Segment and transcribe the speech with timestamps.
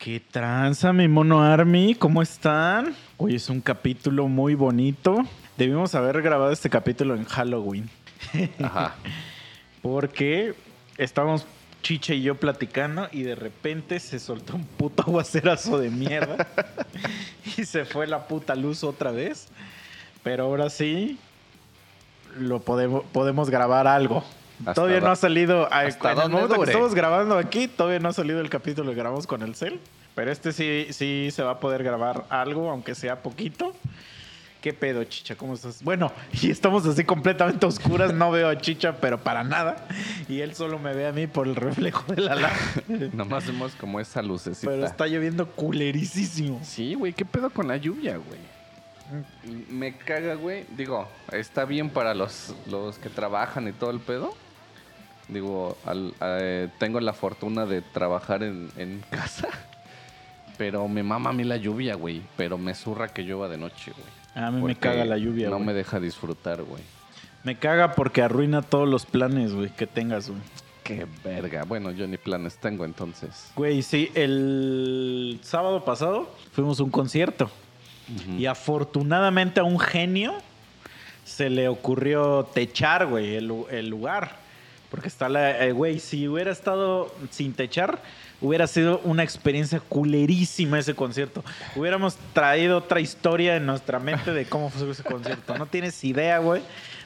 [0.00, 1.94] ¿Qué tranza, mi mono Army?
[1.94, 2.96] ¿Cómo están?
[3.18, 5.26] Hoy es un capítulo muy bonito.
[5.58, 7.90] Debimos haber grabado este capítulo en Halloween.
[8.62, 8.94] Ajá.
[9.82, 10.54] Porque
[10.96, 11.44] estábamos
[11.82, 16.46] Chicha y yo platicando y de repente se soltó un puto aguacerazo de mierda.
[17.58, 19.48] y se fue la puta luz otra vez.
[20.22, 21.18] Pero ahora sí
[22.38, 24.24] lo podemos, podemos grabar algo.
[24.60, 25.72] Hasta todavía no ha salido.
[25.72, 28.96] hasta en el momento que estamos grabando aquí, todavía no ha salido el capítulo que
[28.96, 29.80] grabamos con el cel.
[30.14, 33.74] Pero este sí, sí se va a poder grabar algo, aunque sea poquito.
[34.60, 35.36] ¿Qué pedo, Chicha?
[35.36, 35.82] ¿Cómo estás?
[35.82, 38.12] Bueno, y estamos así completamente oscuras.
[38.12, 39.86] No veo a Chicha, pero para nada.
[40.28, 42.82] Y él solo me ve a mí por el reflejo de la lámpara.
[43.14, 44.70] Nomás vemos como esa lucecita.
[44.70, 46.60] Pero está lloviendo culerísimo.
[46.62, 48.40] Sí, güey, ¿qué pedo con la lluvia, güey?
[49.70, 50.66] Me caga, güey.
[50.76, 54.34] Digo, está bien para los, los que trabajan y todo el pedo.
[55.32, 59.48] Digo, al- eh, tengo la fortuna de trabajar en, en casa.
[60.58, 62.22] Pero me mama a mí la lluvia, güey.
[62.36, 64.44] Pero me zurra que llueva de noche, güey.
[64.46, 65.66] A mí me Porque caga la lluvia, No güey.
[65.66, 66.82] me deja disfrutar, güey.
[67.42, 70.40] Me caga porque arruina todos los planes, güey, que tengas, güey.
[70.84, 71.64] Qué verga.
[71.64, 73.50] Bueno, yo ni planes tengo entonces.
[73.56, 77.50] Güey, sí, el sábado pasado fuimos a un concierto.
[78.36, 80.34] Y afortunadamente a un genio
[81.24, 84.36] se le ocurrió techar, güey, el, lu- el lugar.
[84.90, 85.64] Porque está la.
[85.64, 88.02] eh, Güey, si hubiera estado sin techar,
[88.40, 91.44] hubiera sido una experiencia culerísima ese concierto.
[91.76, 95.56] Hubiéramos traído otra historia en nuestra mente de cómo fue ese concierto.
[95.58, 96.62] No tienes idea, güey,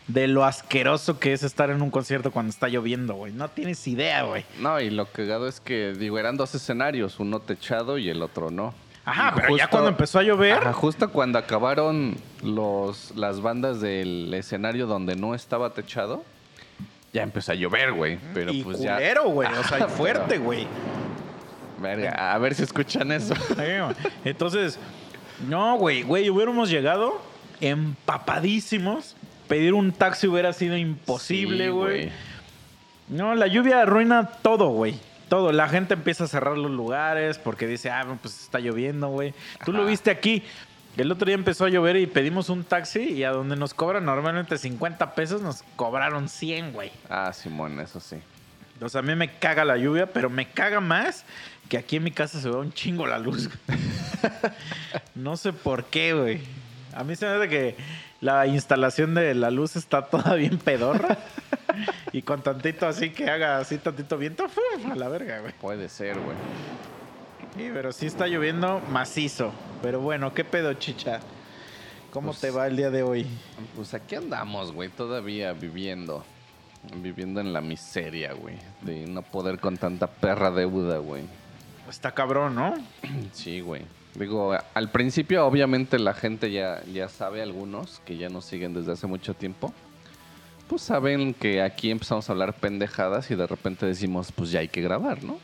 [0.06, 3.32] de lo asqueroso que es estar en un concierto cuando está lloviendo, güey.
[3.32, 4.44] No tienes idea, güey.
[4.60, 8.50] No, y lo cagado es que, digo, eran dos escenarios, uno techado y el otro
[8.50, 8.72] no.
[9.06, 10.54] Ajá, Y pero ya cuando empezó a llover.
[10.54, 16.24] Ajá, justo cuando acabaron los, las bandas del escenario donde no estaba techado,
[17.14, 18.18] ya empezó a llover, güey.
[18.34, 18.96] Pero y pues ya.
[18.96, 19.48] culero, güey.
[19.52, 20.66] O sea, fuerte, güey.
[21.80, 23.34] Verga, a ver si escuchan eso.
[24.24, 24.78] Entonces,
[25.48, 27.22] no, güey, güey, hubiéramos llegado
[27.60, 29.16] empapadísimos.
[29.48, 32.12] Pedir un taxi hubiera sido imposible, Sí, güey.
[33.08, 34.98] no, la lluvia arruina todo, güey.
[35.28, 35.52] Todo.
[35.52, 39.34] La gente empieza a cerrar los lugares porque dice, ah, pues está lloviendo, güey.
[39.64, 40.42] Tú lo viste aquí.
[40.96, 44.04] El otro día empezó a llover y pedimos un taxi y a donde nos cobran
[44.04, 46.92] normalmente 50 pesos nos cobraron 100, güey.
[47.08, 48.16] Ah, Simón, eso sí.
[48.80, 51.24] O sea, a mí me caga la lluvia, pero me caga más
[51.68, 53.50] que aquí en mi casa se ve un chingo la luz.
[55.16, 56.40] no sé por qué, güey.
[56.94, 57.76] A mí se me hace que
[58.20, 61.18] la instalación de la luz está toda bien pedorra.
[62.12, 64.92] y con tantito así que haga así tantito viento, ¡fum!
[64.92, 65.52] a la verga, güey.
[65.60, 66.36] Puede ser, güey.
[67.56, 69.52] Sí, pero sí está lloviendo macizo.
[69.84, 71.20] Pero bueno, ¿qué pedo, chicha?
[72.10, 73.26] ¿Cómo Pues- te va el día de hoy?
[73.76, 76.24] Pues aquí andamos, güey, todavía viviendo.
[76.96, 78.56] Viviendo en la miseria, güey.
[78.80, 81.24] De no poder con tanta perra deuda, güey.
[81.86, 82.74] Está cabrón, ¿no?
[83.32, 83.82] Sí, güey.
[84.14, 88.92] Digo, al principio obviamente la gente ya, ya sabe, algunos que ya nos siguen desde
[88.92, 89.70] hace mucho tiempo,
[90.66, 94.68] pues saben que aquí empezamos a hablar pendejadas y de repente decimos, pues ya hay
[94.68, 95.38] que grabar, ¿no?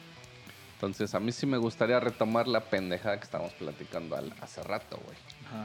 [0.81, 4.99] Entonces a mí sí me gustaría retomar la pendejada que estábamos platicando al- hace rato,
[5.05, 5.19] güey.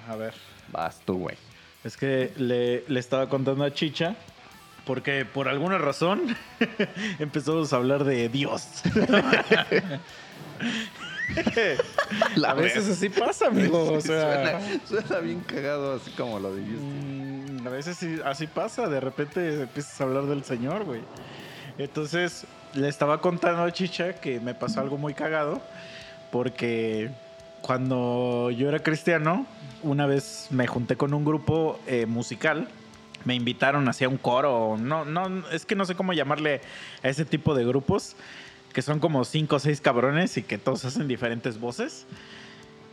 [0.09, 0.33] A ver.
[0.73, 1.37] Vas tú, güey.
[1.85, 4.17] Es que le, le estaba contando a Chicha
[4.85, 6.35] porque por alguna razón
[7.19, 8.67] empezamos a hablar de Dios.
[12.45, 13.93] a veces así pasa, amigo.
[13.93, 16.81] O sea, suena, suena bien cagado así como lo dijiste.
[16.81, 18.87] mm, a veces sí- así pasa.
[18.89, 21.01] De repente empiezas a hablar del Señor, güey.
[21.77, 25.61] Entonces le estaba contando a Chicha que me pasó algo muy cagado
[26.31, 27.09] porque
[27.61, 29.45] cuando yo era cristiano,
[29.81, 32.67] una vez me junté con un grupo eh, musical.
[33.23, 34.77] Me invitaron hacia un coro.
[34.77, 36.61] No, no, es que no sé cómo llamarle
[37.01, 38.15] a ese tipo de grupos
[38.71, 42.05] que son como cinco o seis cabrones y que todos hacen diferentes voces.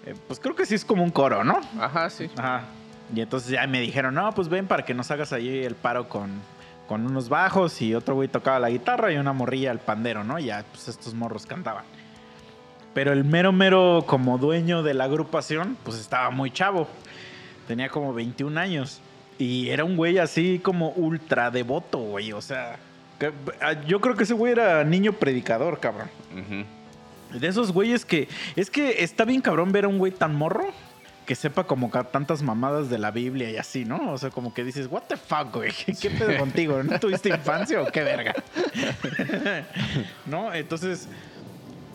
[0.06, 1.60] Eh, pues creo que sí es como un coro, ¿no?
[1.78, 2.30] Ajá, sí.
[2.36, 2.64] Ajá.
[3.14, 6.08] Y entonces ya me dijeron, no, pues ven para que nos hagas ahí el paro
[6.08, 6.30] con,
[6.92, 10.38] con unos bajos y otro güey tocaba la guitarra y una morrilla el pandero, ¿no?
[10.38, 11.84] Ya, pues estos morros cantaban.
[12.92, 16.86] Pero el mero, mero como dueño de la agrupación, pues estaba muy chavo.
[17.66, 19.00] Tenía como 21 años.
[19.38, 22.32] Y era un güey así como ultra devoto, güey.
[22.34, 22.76] O sea,
[23.18, 26.10] que- ah, yo creo que ese güey era niño predicador, cabrón.
[27.32, 28.28] De esos güeyes que.
[28.54, 30.66] Es que está bien cabrón ver a un güey tan morro
[31.26, 34.12] que sepa como tantas mamadas de la Biblia y así, ¿no?
[34.12, 35.72] O sea, como que dices, ¿What the fuck, güey?
[35.86, 36.82] ¿Qué, qué pedo contigo?
[36.82, 38.34] ¿No tuviste infancia o qué verga?
[40.26, 40.52] ¿No?
[40.52, 41.08] Entonces,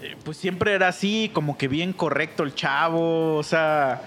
[0.02, 4.02] eh, pues siempre era así, como que bien correcto el chavo, o sea.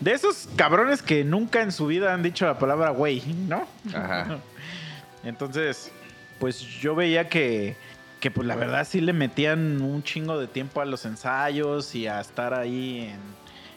[0.00, 3.66] De esos cabrones que nunca en su vida han dicho la palabra güey, ¿no?
[3.94, 4.38] Ajá.
[5.24, 5.90] Entonces,
[6.38, 7.76] pues yo veía que,
[8.20, 12.06] que pues la verdad sí le metían un chingo de tiempo a los ensayos y
[12.06, 13.20] a estar ahí en,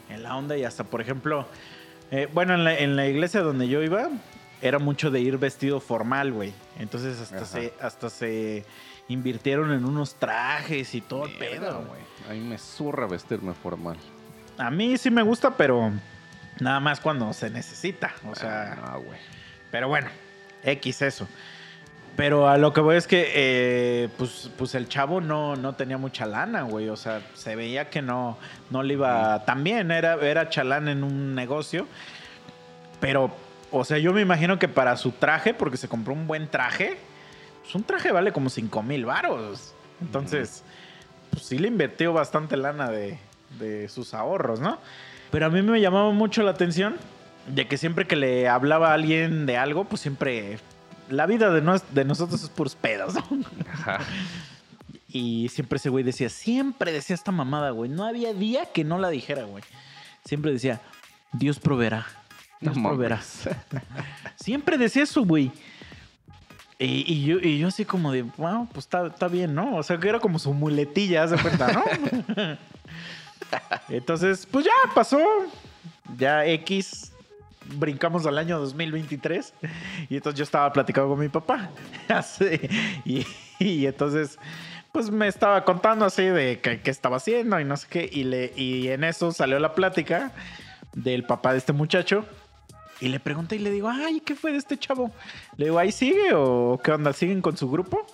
[0.10, 1.46] en la onda y hasta, por ejemplo,
[2.12, 4.10] eh, bueno, en la, en la iglesia donde yo iba,
[4.62, 6.54] era mucho de ir vestido formal, güey.
[6.80, 7.46] Entonces hasta Ajá.
[7.46, 8.66] se, hasta se
[9.10, 12.02] invirtieron en unos trajes y todo el pedo, güey.
[12.30, 13.98] A mí me zurra vestirme formal.
[14.58, 15.92] A mí sí me gusta, pero
[16.60, 18.14] nada más cuando se necesita.
[18.30, 19.20] O sea, Ah, no, güey.
[19.72, 20.10] pero bueno,
[20.64, 21.28] X eso.
[22.18, 26.00] Pero a lo que voy es que, eh, pues, pues el chavo no, no tenía
[26.00, 26.90] mucha lana, güey.
[26.90, 28.40] O sea, se veía que no,
[28.72, 29.92] no le iba tan bien.
[29.92, 31.86] Era, era chalán en un negocio.
[33.00, 33.32] Pero,
[33.70, 36.98] o sea, yo me imagino que para su traje, porque se compró un buen traje,
[37.62, 39.76] pues un traje vale como 5 mil varos.
[40.02, 40.64] Entonces,
[41.30, 43.20] pues sí le invirtió bastante lana de,
[43.60, 44.80] de sus ahorros, ¿no?
[45.30, 46.96] Pero a mí me llamaba mucho la atención
[47.46, 50.58] de que siempre que le hablaba a alguien de algo, pues siempre...
[51.10, 53.24] La vida de, nos- de nosotros es puros pedos, ¿no?
[53.72, 54.00] Ajá.
[55.10, 57.90] Y siempre ese güey decía, siempre decía esta mamada, güey.
[57.90, 59.64] No había día que no la dijera, güey.
[60.26, 60.82] Siempre decía,
[61.32, 62.06] Dios proveerá.
[62.60, 63.22] No Dios proveerá.
[64.36, 65.52] Siempre decía eso, güey.
[66.80, 69.78] Y, y yo, y yo así como de, wow, pues está, está bien, ¿no?
[69.78, 71.84] O sea, que era como su muletilla, ¿se cuenta, no?
[73.90, 75.20] Entonces, pues ya pasó.
[76.18, 77.12] Ya X.
[77.76, 79.54] Brincamos al año 2023.
[80.10, 81.70] Y entonces yo estaba platicando con mi papá.
[82.08, 82.60] Así,
[83.06, 84.38] y, entonces,
[84.92, 88.10] pues me estaba contando así de qué qué estaba haciendo y no sé qué.
[88.12, 90.32] Y, le, y en eso salió la plática
[90.94, 92.26] del papá de este muchacho.
[93.00, 95.12] Y le pregunté y le digo, ay, ¿qué fue de este chavo?
[95.56, 97.14] Le digo, ¿ahí sigue o qué onda?
[97.14, 98.06] ¿Siguen con su grupo?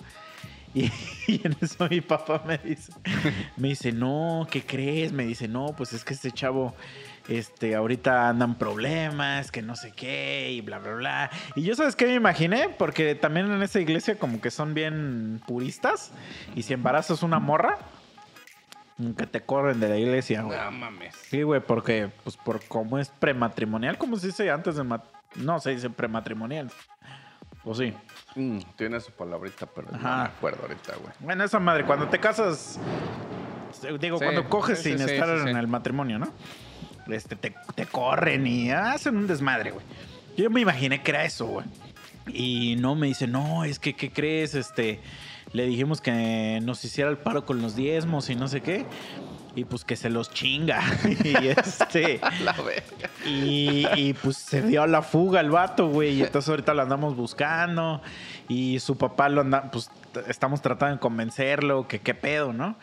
[0.74, 0.90] Y,
[1.26, 2.92] y en eso mi papá me dice,
[3.56, 5.12] me dice, no, ¿qué crees?
[5.12, 6.74] Me dice, no, pues es que este chavo,
[7.28, 11.30] este, ahorita andan problemas, que no sé qué, y bla, bla, bla.
[11.56, 12.68] Y yo, ¿sabes qué me imaginé?
[12.68, 16.12] Porque también en esa iglesia como que son bien puristas.
[16.54, 17.78] Y si embarazas una morra,
[19.16, 20.58] que te corren de la iglesia, güey.
[20.58, 21.14] No mames.
[21.28, 24.84] Sí, güey, porque, pues, por cómo es prematrimonial, ¿cómo se dice antes de
[25.36, 26.70] No, se dice prematrimonial.
[27.64, 27.94] ¿O sí?
[28.36, 31.12] Mm, tiene su palabrita, pero no me acuerdo ahorita, güey.
[31.20, 32.78] Bueno, esa madre, cuando te casas,
[33.98, 36.28] digo, Sí, cuando coges sí, sin sí, estar en el matrimonio, ¿no?
[37.08, 39.84] Este, te, te corren y hacen un desmadre, güey.
[40.36, 41.66] Yo me imaginé que era eso, güey.
[42.28, 44.54] Y no me dice, no, es que, ¿qué crees?
[44.54, 45.00] Este,
[45.52, 48.86] le dijimos que nos hiciera el paro con los diezmos y no sé qué.
[49.54, 50.82] Y pues que se los chinga.
[51.24, 52.18] y este.
[52.42, 53.10] La verga.
[53.24, 56.14] Y, y, pues se dio a la fuga el vato, güey.
[56.14, 58.02] Y entonces ahorita lo andamos buscando.
[58.48, 59.90] Y su papá lo anda, pues
[60.26, 62.76] estamos tratando de convencerlo, que qué pedo, ¿no?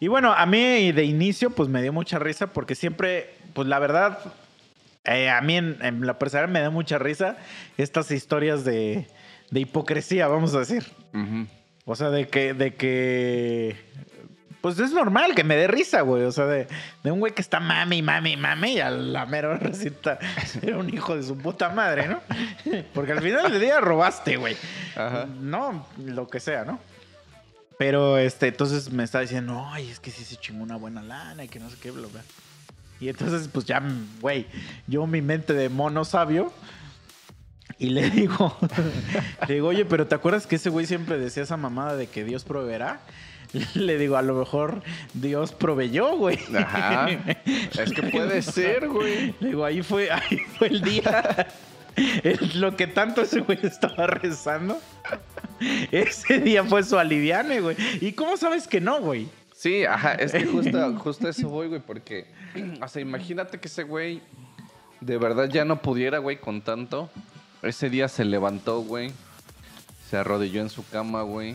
[0.00, 3.78] Y bueno, a mí de inicio, pues me dio mucha risa porque siempre, pues la
[3.78, 4.18] verdad,
[5.04, 7.36] eh, a mí en, en la personal me da mucha risa
[7.76, 9.06] estas historias de,
[9.50, 10.86] de hipocresía, vamos a decir.
[11.84, 13.76] O sea, de que, de que.
[14.60, 16.24] Pues es normal que me dé risa, güey.
[16.24, 16.68] O sea, de,
[17.02, 20.92] de un güey que está mami, mami, mami, y a la mera resulta ser un
[20.92, 22.20] hijo de su puta madre, ¿no?
[22.94, 24.56] Porque al final del día robaste, güey.
[24.94, 25.26] Ajá.
[25.40, 26.78] No, lo que sea, ¿no?
[27.78, 31.42] Pero este, entonces me está diciendo, ay, es que sí se chingó una buena lana
[31.44, 32.20] y que no sé qué, bla, bla.
[33.00, 33.82] Y entonces, pues ya,
[34.20, 34.46] güey,
[34.86, 36.52] yo mi mente de mono sabio.
[37.78, 38.56] Y le digo,
[39.48, 42.24] le digo, oye, pero ¿te acuerdas que ese güey siempre decía esa mamada de que
[42.24, 43.00] Dios proveerá?
[43.74, 44.82] Le digo, a lo mejor
[45.14, 46.38] Dios proveyó, güey.
[46.56, 47.08] Ajá.
[47.78, 49.34] Es que puede ser, güey.
[49.40, 51.48] Le digo, ahí fue, ahí fue el día.
[52.54, 54.80] Lo que tanto ese güey estaba rezando.
[55.90, 57.76] Ese día fue su aliviane, güey.
[58.00, 59.28] ¿Y cómo sabes que no, güey?
[59.54, 62.26] Sí, ajá, es que justo, justo eso voy, güey, porque,
[62.82, 64.22] o sea, imagínate que ese güey
[65.00, 67.10] de verdad ya no pudiera, güey, con tanto.
[67.62, 69.12] Ese día se levantó, güey,
[70.08, 71.54] se arrodilló en su cama, güey.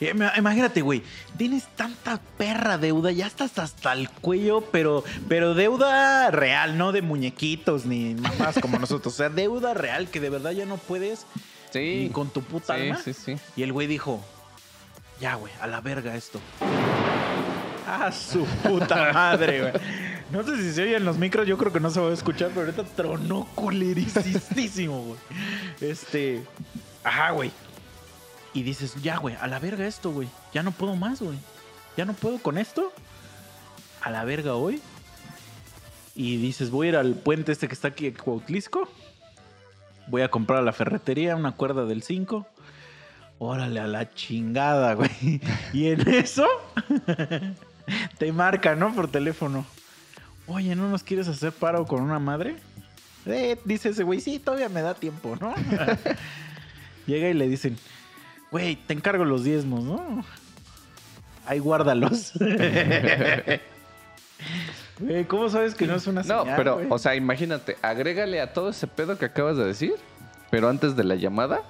[0.00, 1.02] Imagínate, güey,
[1.36, 7.02] tienes tanta perra deuda, ya estás hasta el cuello, pero, pero deuda real, no de
[7.02, 9.12] muñequitos ni mamás como nosotros.
[9.14, 11.26] O sea, deuda real que de verdad ya no puedes
[11.72, 12.02] Sí.
[12.04, 12.96] ni con tu puta sí, alma.
[13.02, 13.36] sí, sí.
[13.56, 14.24] Y el güey dijo,
[15.20, 16.40] ya, güey, a la verga esto.
[17.88, 19.72] A su puta madre, güey.
[20.30, 22.12] No sé si se oye en los micros, yo creo que no se va a
[22.12, 25.18] escuchar, pero ahorita tronó culericísimo, güey.
[25.80, 26.42] Este.
[27.02, 27.50] Ajá, güey.
[28.52, 30.28] Y dices, ya, güey, a la verga esto, güey.
[30.52, 31.38] Ya no puedo más, güey.
[31.96, 32.92] Ya no puedo con esto.
[34.02, 34.82] A la verga hoy.
[36.14, 38.88] Y dices, voy a ir al puente este que está aquí Cuautlisco.
[40.08, 42.46] Voy a comprar a la ferretería una cuerda del 5.
[43.38, 45.40] Órale, a la chingada, güey.
[45.72, 46.46] Y en eso
[48.18, 48.94] te marca, ¿no?
[48.94, 49.64] Por teléfono.
[50.48, 52.56] Oye, ¿no nos quieres hacer paro con una madre?
[53.26, 55.54] Eh, dice ese güey, sí, todavía me da tiempo, ¿no?
[57.06, 57.76] Llega y le dicen,
[58.50, 60.24] güey, te encargo los diezmos, ¿no?
[61.48, 62.32] ahí guárdalos.
[65.00, 66.86] Güey, ¿cómo sabes que no es una No, señal, pero, güey?
[66.90, 69.94] o sea, imagínate, agrégale a todo ese pedo que acabas de decir,
[70.50, 71.62] pero antes de la llamada,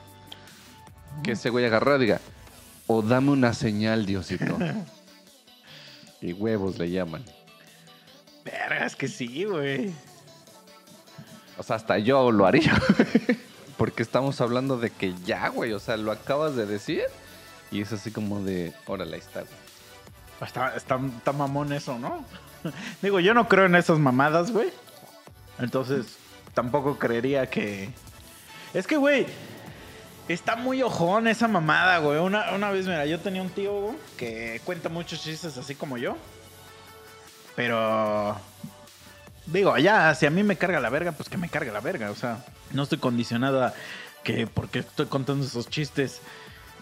[1.23, 2.21] que ese güey agarró y diga,
[2.87, 4.57] o dame una señal, Diosito.
[6.23, 7.23] y huevos le llaman.
[8.51, 9.93] Verga, es que sí, güey.
[11.57, 12.81] O sea, hasta yo lo haría.
[13.77, 17.03] Porque estamos hablando de que ya, güey, o sea, lo acabas de decir
[17.71, 19.41] y es así como de, órale, ahí está.
[19.41, 19.53] güey.
[20.41, 22.25] Está, está, está mamón eso, ¿no?
[23.03, 24.71] Digo, yo no creo en esas mamadas, güey.
[25.59, 26.17] Entonces,
[26.55, 27.91] tampoco creería que...
[28.75, 29.27] Es que, güey,
[30.29, 32.19] está muy ojón esa mamada, güey.
[32.19, 35.99] Una, una vez, mira, yo tenía un tío, güey, que cuenta muchos chistes así como
[35.99, 36.17] yo.
[37.59, 38.37] Pero...
[39.47, 42.13] Digo, ya, si a mí me carga la verga, pues que me carga la verga.
[42.13, 43.75] O sea, no estoy condicionado a
[44.23, 46.21] que porque estoy contando esos chistes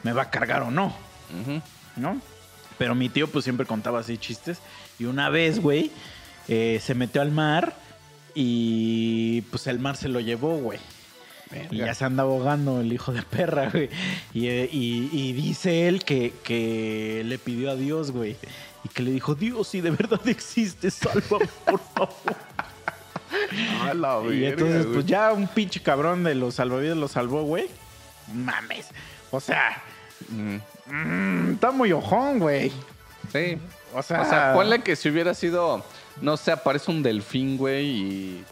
[0.02, 0.94] me va a cargar o no.
[1.96, 2.20] ¿no?
[2.76, 4.58] Pero mi tío pues siempre contaba así chistes.
[4.98, 5.90] Y una vez, güey,
[6.48, 7.72] eh, se metió al mar
[8.34, 10.78] y pues el mar se lo llevó, güey.
[11.70, 13.88] Y ya se anda ahogando el hijo de perra, güey.
[14.34, 18.36] Y, eh, y- y dice él que, que le pidió a Dios, güey.
[18.86, 22.36] Y que le dijo, Dios, si de verdad existe, sálvame, por favor.
[23.82, 24.94] A la y verga, entonces, güey.
[24.94, 27.68] pues ya un pinche cabrón de los salvavidas lo salvó, güey.
[28.32, 28.86] Mames.
[29.32, 29.82] O sea,
[30.30, 32.72] Mm, mm, está muy ojón, güey.
[33.32, 33.58] Sí.
[33.92, 35.84] O sea, O sea, ponle que si hubiera sido,
[36.22, 38.44] no sé, aparece un delfín, güey, y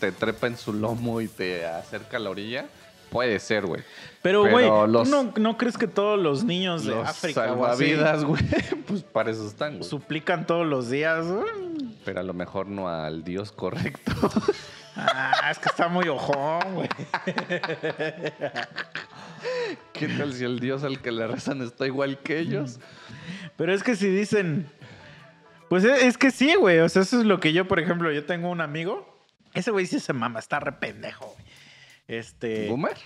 [0.00, 2.66] te trepa en su lomo y te acerca a la orilla.
[3.14, 3.80] Puede ser, güey.
[4.22, 7.46] Pero, güey, Pero ¿tú los- no, no crees que todos los niños de Los África
[7.46, 8.42] salvavidas, güey,
[8.88, 9.88] pues para eso están, güey.
[9.88, 11.24] suplican todos los días?
[11.24, 11.44] güey?
[12.04, 14.12] Pero a lo mejor no al dios correcto.
[14.96, 16.88] Ah, es que está muy ojón, güey.
[19.92, 22.78] ¿Qué tal si el dios al que le rezan está igual que ellos?
[23.56, 24.68] Pero es que si dicen...
[25.68, 26.78] Pues es, es que sí, güey.
[26.78, 29.18] O sea, eso es lo que yo, por ejemplo, yo tengo un amigo.
[29.52, 31.33] Ese güey sí se mama, está re pendejo.
[32.06, 32.68] Este...
[32.68, 32.96] ¿Boomer?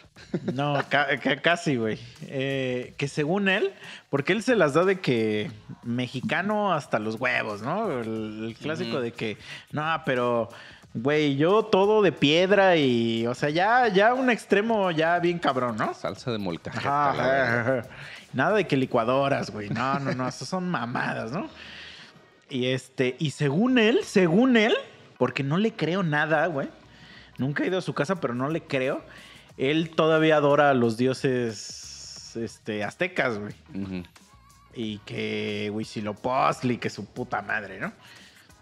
[0.55, 1.99] No, ca- ca- casi, güey.
[2.23, 3.73] Eh, que según él,
[4.11, 5.51] porque él se las da de que
[5.85, 8.01] mexicano hasta los huevos, ¿no?
[8.01, 9.37] El, el clásico de que,
[9.71, 10.49] no, pero,
[10.95, 15.77] güey, yo todo de piedra y, o sea, ya, ya un extremo ya bien cabrón,
[15.77, 15.95] ¿no?
[15.95, 16.39] Salsa de
[16.69, 17.83] ajá.
[18.33, 19.69] Nada de que licuadoras, güey.
[19.71, 21.49] No, no, no, eso son mamadas, ¿no?
[22.51, 24.75] Y este, y según él, según él,
[25.19, 26.69] porque no le creo nada, güey.
[27.39, 29.03] Nunca he ido a su casa, pero no le creo.
[29.57, 33.55] Él todavía adora a los dioses este, aztecas, güey.
[33.75, 34.03] Ujú.
[34.75, 37.93] Y que Huitzilopochtli, que su puta madre, ¿no?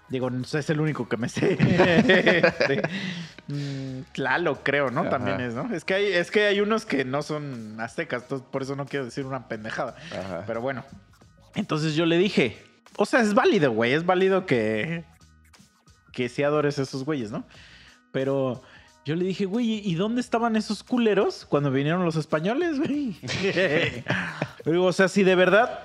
[0.08, 1.58] Digo, es el único que me sé.
[1.58, 2.82] Este,
[3.48, 5.00] mm, Tlaloc, creo, ¿no?
[5.00, 5.10] Ajá.
[5.10, 5.74] También es, ¿no?
[5.74, 8.86] Es que, hay, es que hay unos que no son aztecas, entonces por eso no
[8.86, 9.96] quiero decir una pendejada.
[10.12, 10.44] Ajá.
[10.46, 10.84] Pero bueno.
[11.54, 12.62] Entonces yo le dije,
[12.96, 15.04] o sea, es válido, güey, es válido que,
[16.12, 17.44] que sí adores a esos güeyes, ¿no?
[18.16, 18.62] Pero
[19.04, 23.14] yo le dije, güey, ¿y dónde estaban esos culeros cuando vinieron los españoles, güey?
[24.66, 25.80] O sea, si de verdad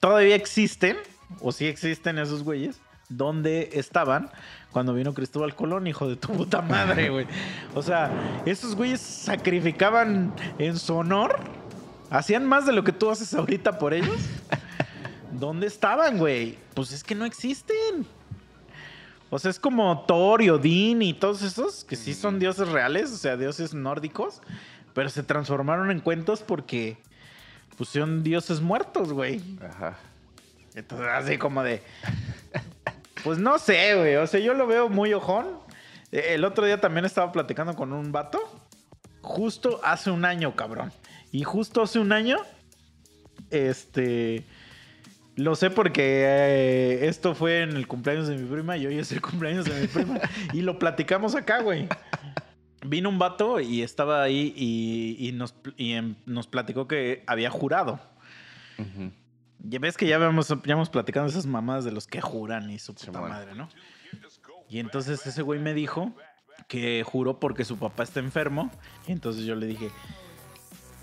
[0.00, 0.96] todavía existen,
[1.38, 4.30] o si existen esos güeyes, ¿dónde estaban
[4.72, 7.26] cuando vino Cristóbal Colón, hijo de tu puta madre, güey?
[7.74, 8.10] O sea,
[8.46, 11.40] esos güeyes sacrificaban en su honor,
[12.08, 14.16] hacían más de lo que tú haces ahorita por ellos.
[15.32, 16.58] ¿Dónde estaban, güey?
[16.72, 18.06] Pues es que no existen.
[19.30, 23.12] O sea, es como Thor y Odín y todos esos, que sí son dioses reales,
[23.12, 24.42] o sea, dioses nórdicos,
[24.92, 26.98] pero se transformaron en cuentos porque
[27.84, 29.40] son dioses muertos, güey.
[29.62, 29.96] Ajá.
[30.74, 31.82] Entonces, así como de.
[33.24, 34.16] Pues no sé, güey.
[34.16, 35.46] O sea, yo lo veo muy ojón.
[36.12, 38.40] Eh, El otro día también estaba platicando con un vato.
[39.20, 40.92] Justo hace un año, cabrón.
[41.32, 42.38] Y justo hace un año.
[43.50, 44.46] Este.
[45.40, 49.10] Lo sé porque eh, esto fue en el cumpleaños de mi prima y hoy es
[49.10, 50.20] el cumpleaños de mi prima.
[50.52, 51.88] y lo platicamos acá, güey.
[52.84, 57.48] Vino un vato y estaba ahí y, y nos, y, em, nos platicó que había
[57.48, 58.00] jurado.
[58.78, 59.12] Ujú.
[59.60, 62.78] Ya ves que ya habíamos, ya hemos platicado esas mamadas de los que juran y
[62.78, 63.30] su puta Simón.
[63.30, 63.70] madre, ¿no?
[64.68, 66.12] Y entonces ese güey me dijo
[66.68, 68.70] que juró porque su papá está enfermo.
[69.06, 69.90] Y entonces yo le dije,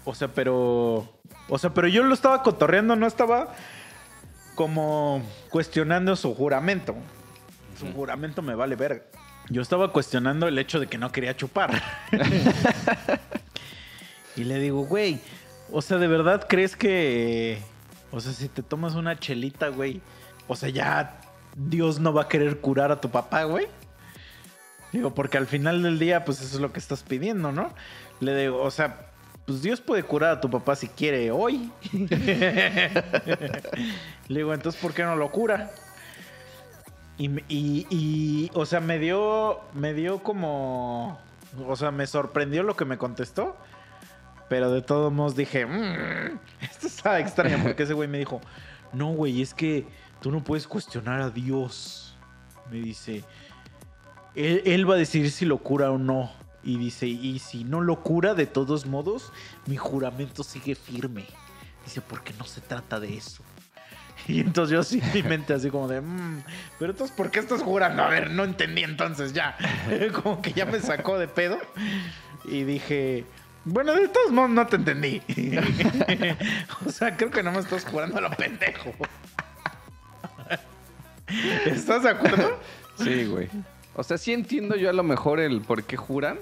[0.05, 3.55] o sea, pero, o sea, pero yo lo estaba cotorreando, no estaba
[4.57, 6.95] como cuestionando su juramento.
[7.79, 9.07] Su juramento me vale ver.
[9.49, 11.79] Yo estaba cuestionando el hecho de que no quería chupar.
[14.35, 15.21] y le digo, güey,
[15.71, 17.59] o sea, ¿de verdad crees que...
[18.11, 20.01] O sea, si te tomas una chelita, güey,
[20.47, 21.21] o sea, ya
[21.55, 23.67] Dios no va a querer curar a tu papá, güey?
[24.91, 27.75] Digo, porque al final del día, pues eso es lo que estás pidiendo, ¿no?
[28.21, 29.06] Le digo, o sea,
[29.47, 31.71] pues Dios puede curar a tu papá si quiere hoy.
[34.27, 35.71] Le digo, entonces, ¿por qué no lo cura?
[37.17, 41.17] Y, y- y, o sea, me dio, me dio como,
[41.65, 43.55] o sea, me sorprendió lo que me contestó.
[44.49, 48.39] Pero de todos modos dije, "Mm, esto está extraño porque ese güey me dijo,
[48.93, 49.85] no, güey, es que
[50.21, 52.15] tú no puedes cuestionar a Dios.
[52.71, 53.23] Me dice,
[54.35, 56.31] él, él va a decidir si lo cura o no.
[56.67, 59.31] Y dice, y si no lo cura, de todos modos,
[59.67, 61.25] mi juramento sigue firme.
[61.85, 63.41] Dice, porque no se trata de eso.
[64.27, 66.43] Y entonces yo así, mi mente así como de, "Mm,
[66.77, 68.03] pero entonces, ¿por qué estás jurando?
[68.03, 69.55] A ver, no entendí entonces ya.
[70.21, 71.57] Como que ya me sacó de pedo.
[72.43, 73.23] Y dije,
[73.63, 75.21] bueno, de todos modos no te entendí.
[76.85, 78.91] o sea, creo que no me estás jurando a lo pendejo.
[81.65, 82.59] ¿Estás de acuerdo?
[82.97, 83.47] Sí, güey.
[83.95, 86.37] O sea, sí entiendo yo a lo mejor el por qué juran.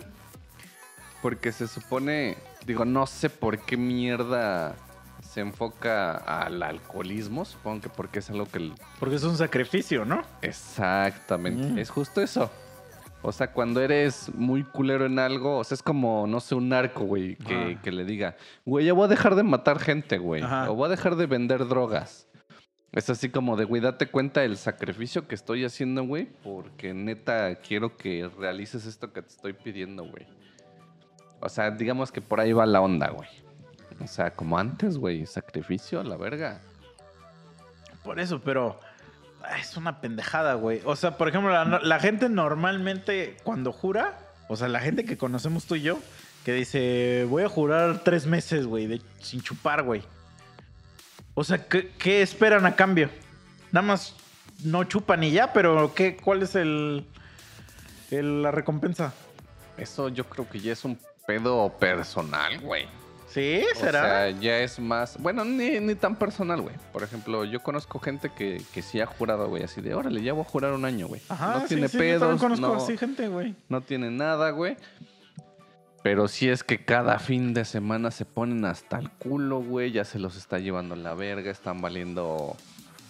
[1.25, 4.75] Porque se supone, digo, no sé por qué mierda
[5.23, 7.45] se enfoca al alcoholismo.
[7.45, 8.59] Supongo que porque es algo que...
[8.59, 10.21] el- Porque es un sacrificio, ¿no?
[10.43, 11.63] Exactamente.
[11.67, 11.79] Mm.
[11.79, 12.51] Es justo eso.
[13.23, 16.69] O sea, cuando eres muy culero en algo, o sea, es como, no sé, un
[16.69, 20.43] narco, güey, que, le diga, güey, ya voy a dejar de matar gente, güey.
[20.43, 20.69] Ajá.
[20.69, 22.27] O voy a dejar de vender drogas.
[22.91, 27.55] Es así como de, güey, date cuenta del sacrificio que estoy haciendo, güey, porque neta
[27.55, 30.27] quiero que realices esto que te estoy pidiendo, güey.
[31.45, 33.29] O sea, digamos que por ahí va la onda, güey.
[34.03, 36.59] O sea, como antes, güey, sacrificio, la verga.
[38.03, 38.79] Por eso, pero
[39.43, 40.81] ah, es una pendejada, güey.
[40.85, 44.17] O sea, por ejemplo, la, la gente normalmente cuando jura,
[44.49, 45.99] o sea, la gente que conocemos tú y yo,
[46.43, 50.01] que dice, voy a jurar tres meses, güey, de- sin chupar, güey.
[51.35, 53.11] O sea, ¿qué, qué esperan a cambio?
[53.71, 54.15] Nada más
[54.63, 57.05] no chupan y ya, pero ¿qué, ¿cuál es el,
[58.09, 59.13] el- la recompensa?
[59.77, 62.87] Eso yo creo que ya es un pedo personal, güey.
[63.27, 63.63] ¿Sí?
[63.75, 64.01] O ¿Será?
[64.01, 65.17] sea, ya es más.
[65.19, 66.75] Bueno, ni, ni tan personal, güey.
[66.93, 70.31] Por ejemplo, yo conozco gente que, que sí ha jurado, güey, así de órale, ya
[70.33, 71.21] voy a jurar un año, güey.
[71.27, 73.55] Ajá, no sí, tiene sí, yo pedos, conozco no, así gente, güey.
[73.67, 74.77] no tiene nada, güey.
[76.01, 79.91] Pero sí es que cada fin de semana se ponen hasta el culo, güey.
[79.91, 82.55] Ya se los está llevando la verga, están valiendo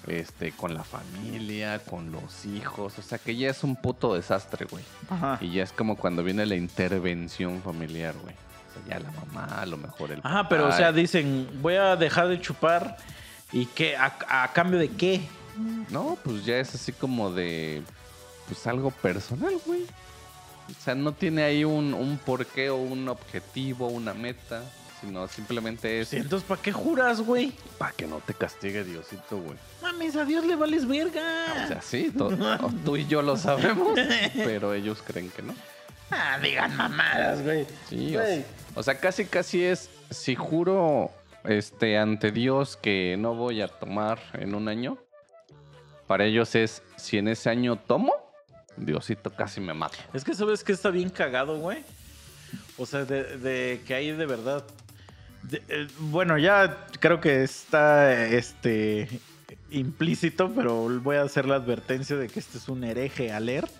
[0.07, 2.97] este, con la familia, con los hijos.
[2.97, 4.83] O sea que ya es un puto desastre, güey.
[5.09, 5.37] Ajá.
[5.41, 8.33] Y ya es como cuando viene la intervención familiar, güey.
[8.33, 11.75] O sea, ya la mamá, a lo mejor el Ajá, pero o sea, dicen, voy
[11.75, 12.97] a dejar de chupar
[13.51, 15.21] y qué, a, a cambio de qué.
[15.89, 17.81] No, pues ya es así como de.
[18.47, 19.83] Pues algo personal, güey.
[20.69, 24.63] O sea, no tiene ahí un, un porqué o un objetivo, una meta,
[25.05, 27.53] sino simplemente es Sí, entonces, ¿para qué juras, güey?
[27.77, 29.57] para que no te castigue Diosito, güey.
[29.81, 31.21] Mames, a Dios le vales verga.
[31.63, 32.13] O sea, sí,
[32.83, 33.99] tú y yo lo sabemos,
[34.35, 35.53] pero ellos creen que no.
[36.11, 37.65] ah, digan mamadas, güey.
[37.89, 38.35] Sí, o Güey.
[38.37, 41.11] sea, o sea, casi casi es, si juro
[41.43, 44.97] este, ante Dios que no voy a tomar en un año,
[46.07, 48.13] para ellos es, si en ese año tomo,
[48.77, 49.97] Diosito casi me mata.
[50.13, 51.83] Es que sabes que está bien cagado, güey.
[52.77, 54.63] O sea, de, de que hay de verdad.
[55.51, 59.07] Eh, bueno, ya creo que está este
[59.71, 63.71] implícito, pero voy a hacer la advertencia de que este es un hereje alert.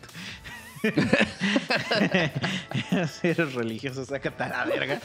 [3.22, 5.00] si eres religioso, sácate a verga.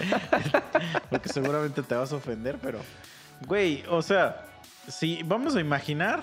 [1.08, 2.80] Porque seguramente te vas a ofender, pero.
[3.46, 4.46] Güey, o sea,
[4.88, 6.22] si vamos a imaginar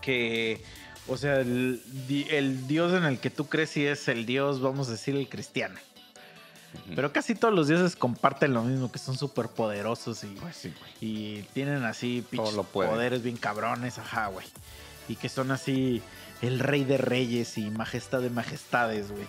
[0.00, 0.62] que.
[1.08, 1.82] O sea, el,
[2.30, 5.28] el Dios en el que tú crees sí es el Dios, vamos a decir, el
[5.28, 5.78] cristiano.
[6.94, 10.72] Pero casi todos los dioses comparten lo mismo, que son súper poderosos y, Pues sí,
[11.00, 12.24] y tienen así
[12.90, 14.46] poderes bien cabrones, ajá, güey.
[15.08, 16.02] Y que son así
[16.40, 19.26] el rey de reyes y majestad de majestades, güey.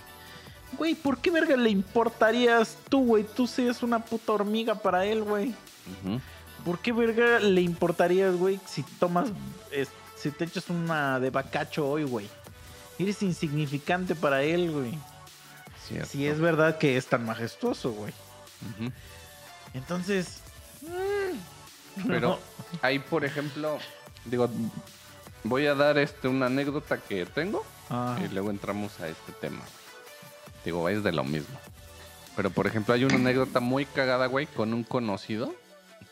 [0.77, 3.23] Güey, ¿por qué verga le importarías tú, güey?
[3.23, 5.53] Tú seas una puta hormiga para él, güey.
[6.65, 9.29] ¿Por qué verga le importarías, güey, si tomas,
[9.71, 12.27] es- si te echas una de bacacho hoy, güey?
[12.97, 14.97] Eres insignificante para él, güey.
[15.87, 16.09] Cierto.
[16.09, 18.13] Si es verdad que es tan majestuoso, güey.
[19.73, 20.41] Entonces...
[20.81, 22.39] mm, Pero no.
[22.81, 23.77] ahí, por ejemplo,
[24.25, 24.49] digo,
[25.43, 29.61] voy a dar este una anécdota que tengo Ah, y luego entramos a este tema.
[30.65, 31.59] Digo, es de lo mismo.
[32.35, 35.53] Pero, por ejemplo, hay una anécdota muy cagada, güey, con un conocido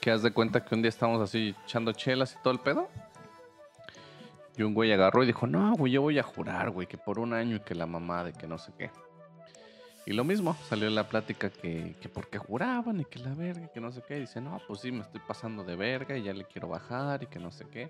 [0.02, 2.90] que haz de cuenta que un día estábamos así echando chelas y todo el pedo.
[4.58, 7.18] Y un güey agarró y dijo, no, güey, yo voy a jurar, güey, que por
[7.18, 8.92] un año y que la mamá de que no sé qué.
[10.06, 13.80] Y lo mismo, salió la plática que, que porque juraban y que la verga que
[13.80, 14.18] no sé qué.
[14.18, 17.24] Y dice, no, pues sí, me estoy pasando de verga y ya le quiero bajar
[17.24, 17.90] y que no sé qué.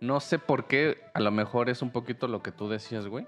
[0.00, 3.26] No sé por qué, a lo mejor es un poquito lo que tú decías, güey.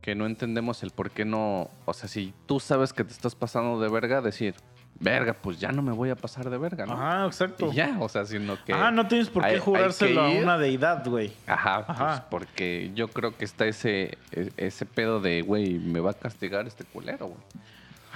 [0.00, 1.70] Que no entendemos el por qué no.
[1.84, 4.54] O sea, si tú sabes que te estás pasando de verga, decir,
[5.00, 6.92] verga, pues ya no me voy a pasar de verga, ¿no?
[6.94, 7.70] Ajá, exacto.
[7.72, 8.72] Y ya, o sea, sino que...
[8.72, 11.32] Ah, no tienes por qué hay- jurárselo a una deidad, güey.
[11.46, 16.12] Ajá, pues, porque yo creo que está ese, e- ese pedo de, güey, me va
[16.12, 17.40] a castigar este culero, güey.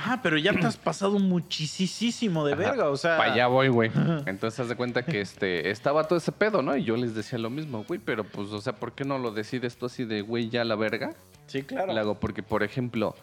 [0.01, 3.17] Ah, pero ya te has pasado muchísimo de Ajá, verga, o sea.
[3.19, 3.91] Para allá voy, güey.
[4.27, 6.77] Entonces, haz de cuenta que este, estaba todo ese pedo, ¿no?
[6.77, 9.33] Y yo les decía lo mismo, güey, pero pues, o sea, ¿por qué no lo
[9.33, 11.15] decides tú así de, güey, ya la verga?
[11.49, 11.93] Sí, claro.
[11.93, 13.17] Le hago, porque, por ejemplo,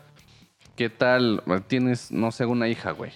[0.75, 1.41] ¿qué tal?
[1.67, 3.13] Tienes, no sé, una hija, güey.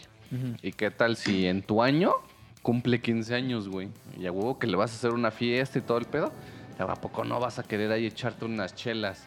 [0.62, 2.14] ¿Y qué tal si en tu año
[2.62, 3.90] cumple 15 años, güey?
[4.18, 6.32] Y a huevo que le vas a hacer una fiesta y todo el pedo.
[6.78, 9.26] ¿A poco no vas a querer ahí echarte unas chelas?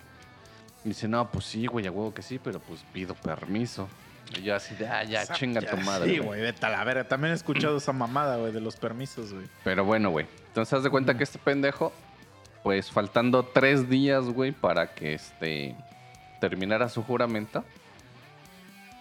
[0.84, 3.88] Y dice, no, pues sí, güey, a huevo que sí, pero pues pido permiso.
[4.38, 6.10] Y yo así de, ah, ya, Esa- chinga tu madre.
[6.10, 6.28] Sí, güey".
[6.28, 7.04] güey, vete a la verga.
[7.06, 9.46] También he escuchado esa mamada, güey, de los permisos, güey.
[9.64, 10.26] Pero bueno, güey.
[10.48, 11.92] Entonces, haz de cuenta que este pendejo,
[12.62, 15.76] pues faltando tres días, güey, para que este
[16.40, 17.64] terminara su juramento,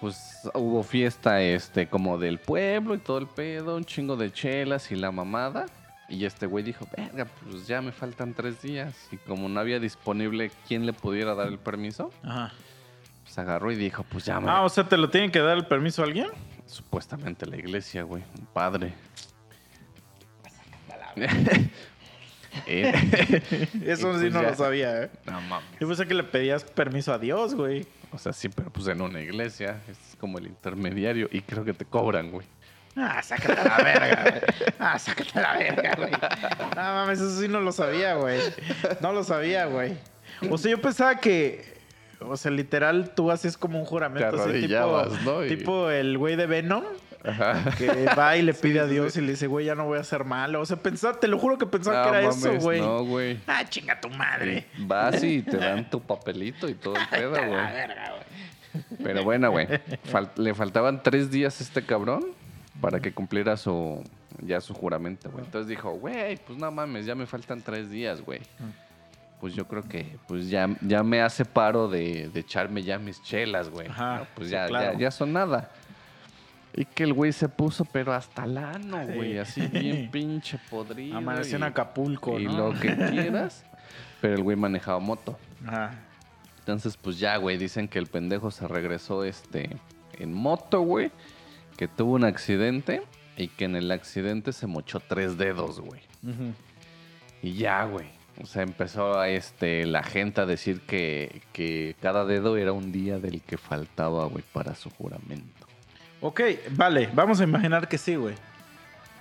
[0.02, 4.92] pues hubo fiesta, este, como del pueblo y todo el pedo, un chingo de chelas
[4.92, 5.68] y la mamada.
[6.10, 8.94] Y este güey dijo, verga, pues ya me faltan tres días.
[9.12, 12.52] Y como no había disponible quien le pudiera dar el permiso, Ajá.
[13.24, 14.50] pues agarró y dijo, pues ya me...
[14.50, 16.28] Ah, o sea, ¿te lo tienen que dar el permiso a alguien?
[16.66, 18.94] Supuestamente la iglesia, güey, un padre.
[22.68, 22.92] Eh,
[23.86, 24.50] Eso sí pues no ya.
[24.50, 25.10] lo sabía, ¿eh?
[25.26, 25.70] no mames.
[25.80, 27.88] Yo pensé que le pedías permiso a Dios, güey.
[28.14, 29.82] O sea, sí, pero pues en una iglesia.
[29.88, 32.46] Este es como el intermediario y creo que te cobran, güey.
[32.96, 34.42] Ah, sácate a la verga, güey.
[34.80, 36.12] Ah, sácate la verga, güey.
[36.76, 38.40] No mames, eso sí no lo sabía, güey.
[39.00, 39.98] No lo sabía, güey.
[40.50, 41.80] O sea, yo pensaba que.
[42.20, 45.46] O sea, literal, tú haces como un juramento Te así, tipo, ¿no?
[45.46, 46.84] Y- tipo el güey de Venom,
[47.24, 47.72] Ajá.
[47.78, 50.04] que va y le pide a Dios y le dice, güey, ya no voy a
[50.04, 50.62] ser malo.
[50.62, 52.82] O sea, pensaba, te lo juro que pensaba No que era eso, güey.
[52.82, 53.40] No, güey.
[53.48, 54.66] Ah, chinga tu madre.
[54.80, 57.60] Vas y te dan tu papelito y todo el pedo, güey.
[59.04, 59.68] Pero bueno, güey.
[60.12, 62.26] fal- le faltaban tres días a este cabrón
[62.80, 64.04] para que cumpliera su
[64.44, 65.44] ya su juramento, güey.
[65.46, 68.42] Entonces dijo, güey, pues no mames, ya me faltan tres días, güey.
[69.40, 73.22] Pues yo creo que pues ya, ya me hace paro de, de echarme ya mis
[73.24, 73.88] chelas, güey.
[73.88, 74.28] Ajá, ¿no?
[74.36, 74.94] Pues sí, ya, claro.
[74.94, 75.70] ya, ya son nada.
[76.74, 79.38] Y que el güey se puso, pero hasta lano, güey.
[79.38, 81.18] Así bien pinche podrido.
[81.18, 82.72] Amaneció en Acapulco, y ¿no?
[82.72, 83.66] lo que quieras.
[84.22, 85.38] Pero el güey manejaba moto.
[85.66, 85.92] Ajá.
[86.60, 89.70] Entonces, pues ya, güey, dicen que el pendejo se regresó este
[90.20, 91.12] en moto, güey,
[91.76, 93.02] que tuvo un accidente
[93.36, 96.02] y que en el accidente se mochó tres dedos, güey.
[96.24, 96.54] Ujú.
[97.42, 98.08] Y ya, güey.
[98.42, 102.92] O sea, empezó a, este, la gente a decir que, que cada dedo era un
[102.92, 105.61] día del que faltaba, güey, para su juramento.
[106.22, 108.36] Ok, vale, vamos a imaginar que sí, güey.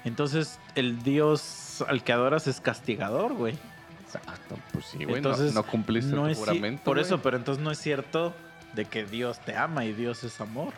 [0.04, 3.58] Entonces, el dios al que adoras es castigador, güey.
[4.04, 5.16] Exacto, pues sí, güey.
[5.16, 6.84] Entonces, no cumpliste no tu juramento.
[6.84, 7.06] Por güey.
[7.06, 8.34] eso, pero entonces no es cierto
[8.74, 10.72] de que Dios te ama y Dios es amor.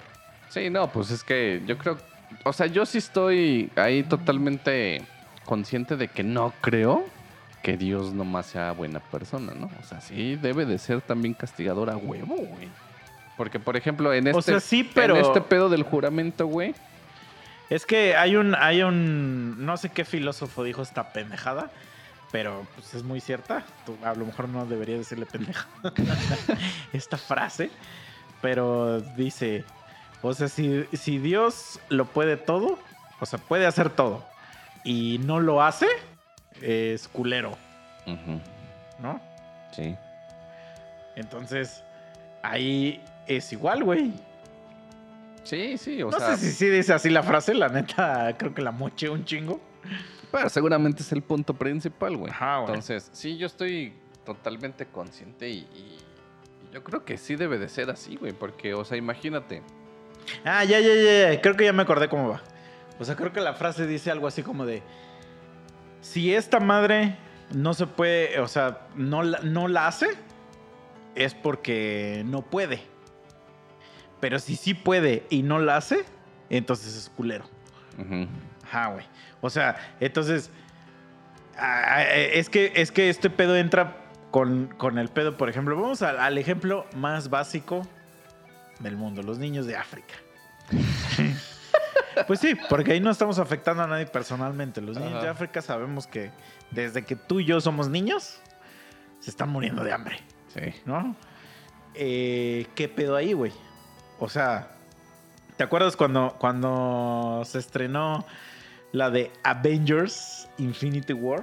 [0.49, 1.99] Sí, no, pues es que yo creo,
[2.45, 5.03] o sea, yo sí estoy ahí totalmente
[5.45, 7.05] consciente de que no creo
[7.63, 9.71] que Dios nomás sea buena persona, ¿no?
[9.81, 12.69] O sea, sí debe de ser también castigador a huevo, güey.
[13.37, 16.75] Porque, por ejemplo, en este, O sea, sí, pero- en este pedo del juramento, güey,
[17.71, 21.71] Es que hay un, hay un, no sé qué filósofo dijo esta pendejada,
[22.31, 23.65] pero pues es muy cierta.
[23.87, 25.67] Tú, a lo mejor no debería decirle pendeja
[26.93, 27.71] esta frase,
[28.43, 29.65] pero dice,
[30.21, 32.79] o sea, si, si Dios lo puede todo,
[33.21, 34.23] o sea, puede hacer todo,
[34.85, 35.87] y no lo hace,
[36.61, 37.57] es culero,
[39.01, 39.19] ¿no?
[39.75, 39.97] sí.
[41.17, 41.83] Entonces,
[42.43, 44.13] ahí es igual, güey.
[45.45, 48.55] Sí, sí, o No sea, sé si sí dice así la frase, la neta, creo
[48.55, 49.61] que la moché un chingo.
[50.31, 52.31] pero seguramente es el punto principal, güey.
[52.31, 52.69] Ajá, güey.
[52.69, 53.93] Entonces, sí, yo estoy
[54.25, 55.99] totalmente consciente y, y-
[56.73, 59.63] yo creo que sí debe de ser así, güey, porque, o sea, imagínate.
[60.45, 61.41] Ah, ya, ya, ya, ya.
[61.43, 62.41] Creo que ya me acordé cómo va.
[62.99, 64.83] O sea, creo que la frase dice algo así como de:
[66.01, 67.17] Si esta madre
[67.53, 70.07] no se puede, o sea, no no la hace,
[71.15, 72.81] es porque no puede.
[74.23, 76.05] Pero si sí puede y no la hace,
[76.49, 77.45] entonces es culero.
[78.63, 79.05] Ajá, güey.
[79.41, 80.49] O sea, entonces.
[82.33, 83.97] es, que, es que este pedo entra
[84.31, 85.75] con, con el pedo, por ejemplo.
[85.75, 87.83] Vamos al, al ejemplo más básico
[88.79, 90.15] del mundo: los niños de África.
[92.29, 94.81] pues sí, porque ahí no estamos afectando a nadie personalmente.
[94.81, 95.23] Los niños Ajá.
[95.25, 96.31] de África sabemos que
[96.71, 98.41] desde que tú y yo somos niños,
[99.19, 100.19] se están muriendo de hambre.
[100.55, 100.81] Sí.
[100.87, 101.17] ¿no?
[101.95, 103.51] Eh, ¿Qué pedo ahí, güey?
[104.23, 104.69] O sea,
[105.57, 108.25] ¿te acuerdas cuando, cuando se estrenó
[108.93, 111.43] la de Avengers Infinity War?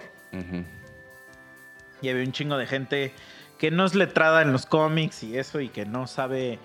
[2.02, 3.12] Y había un chingo de gente
[3.58, 6.58] que no es letrada en los cómics y eso y que no sabe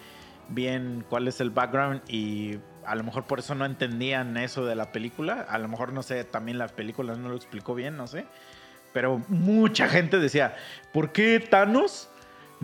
[0.48, 4.76] bien cuál es el background y a lo mejor por eso no entendían eso de
[4.76, 5.44] la película.
[5.48, 8.24] A lo mejor, no sé, también la película no lo explicó bien, no sé.
[8.92, 10.54] Pero mucha gente decía,
[10.92, 12.08] ¿por qué Thanos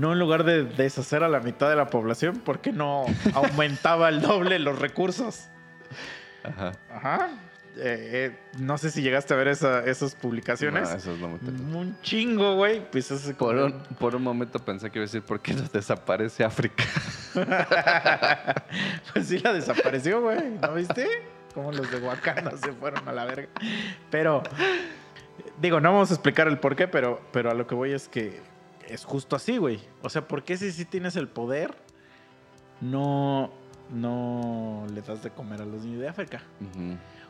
[0.00, 4.08] no en lugar de deshacer a la mitad de la población, por qué no aumentaba
[4.08, 5.48] el doble los recursos?
[6.42, 6.72] Ajá.
[6.92, 7.28] Ajá.
[7.76, 10.88] Eh, eh, no sé si llegaste a ver esa- esas publicaciones.
[11.06, 11.74] No, me tocan.
[11.74, 12.82] Un chingo, güey.
[12.90, 15.54] Pues es Por como- un, por un momento pensé que iba a decir, ¿por qué
[15.54, 16.84] nos desaparece África?
[19.12, 20.50] pues sí la desapareció, güey.
[20.60, 21.06] ¿No viste?
[21.54, 23.48] Como los de Wakanda se fueron a la verga.
[24.10, 24.42] Pero,
[25.60, 28.08] digo, no vamos a explicar el por qué, pero, pero a lo que voy es
[28.08, 28.40] que
[28.90, 29.81] es justo así, güey.
[30.03, 31.74] O sea, ¿por qué si sí tienes el poder,
[32.81, 33.50] no,
[33.90, 36.42] no le das de comer a los niños de África?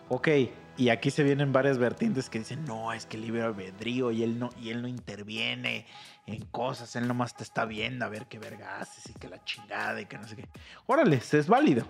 [0.08, 0.28] Ok,
[0.76, 4.38] y aquí se vienen varias vertientes que dicen, no, es que libre albedrío y él
[4.38, 5.86] no, y él no interviene
[6.26, 9.44] en cosas, él nomás te está viendo a ver qué verga haces y que la
[9.44, 10.48] chingada y que no sé qué.
[10.86, 11.86] Órale, es válido.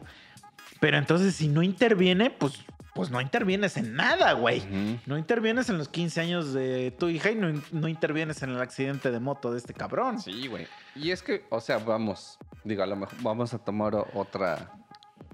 [0.81, 4.63] Pero entonces si no interviene, pues, pues no intervienes en nada, güey.
[5.07, 8.61] No intervienes en los 15 años de tu hija y no, no intervienes en el
[8.61, 10.21] accidente de moto de este cabrón.
[10.21, 10.67] Sí, güey.
[10.95, 14.73] Y es que, o sea, vamos, digo, a lo mejor vamos a tomar otra,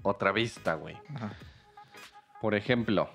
[0.03, 0.97] otra vista, güey.
[1.15, 1.33] Ajá.
[2.41, 3.09] Por ejemplo,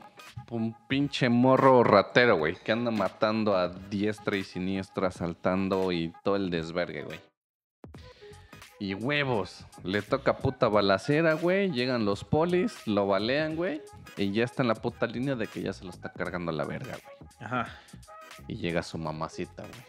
[0.51, 6.37] un pinche morro ratero, güey, que anda matando a diestra y siniestra, asaltando y todo
[6.37, 7.21] el desvergue, güey.
[8.83, 13.81] Y huevos, le toca puta balacera, güey, llegan los polis, lo balean, güey,
[14.17, 16.65] y ya está en la puta línea de que ya se lo está cargando la
[16.65, 17.29] verga, güey.
[17.39, 17.69] Ajá.
[18.49, 19.85] Y llega su mamacita, güey.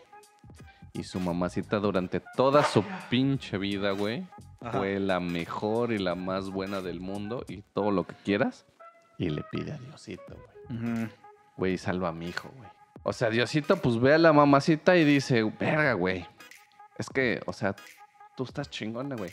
[0.93, 4.27] Y su mamacita durante toda su pinche vida, güey,
[4.62, 4.77] Ajá.
[4.77, 8.67] fue la mejor y la más buena del mundo y todo lo que quieras.
[9.17, 10.36] Y le pide a Diosito,
[10.69, 10.79] güey.
[10.79, 11.10] Ujú.
[11.58, 12.69] Güey, salva a mi hijo, güey.
[13.01, 16.27] O sea, Diosito, pues ve a la mamacita y dice, verga, güey.
[16.99, 17.73] Es que, o sea,
[18.36, 19.32] tú estás chingona, güey.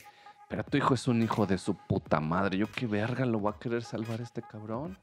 [0.49, 2.59] Pero tu hijo es un hijo de su puta madre.
[2.59, 4.99] Yo qué verga lo va a querer salvar este cabrón.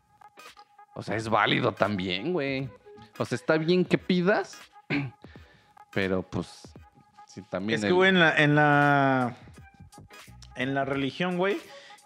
[0.94, 2.70] O sea, es válido también, güey.
[3.18, 4.60] O sea, está bien que pidas.
[5.94, 6.68] Pero pues,
[7.28, 7.80] si también.
[7.80, 9.38] Es que, güey, en la, en la.
[10.56, 11.58] En la religión, güey.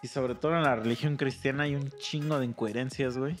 [0.02, 3.36] Y sobre todo en la religión cristiana hay un chingo de incoherencias, güey.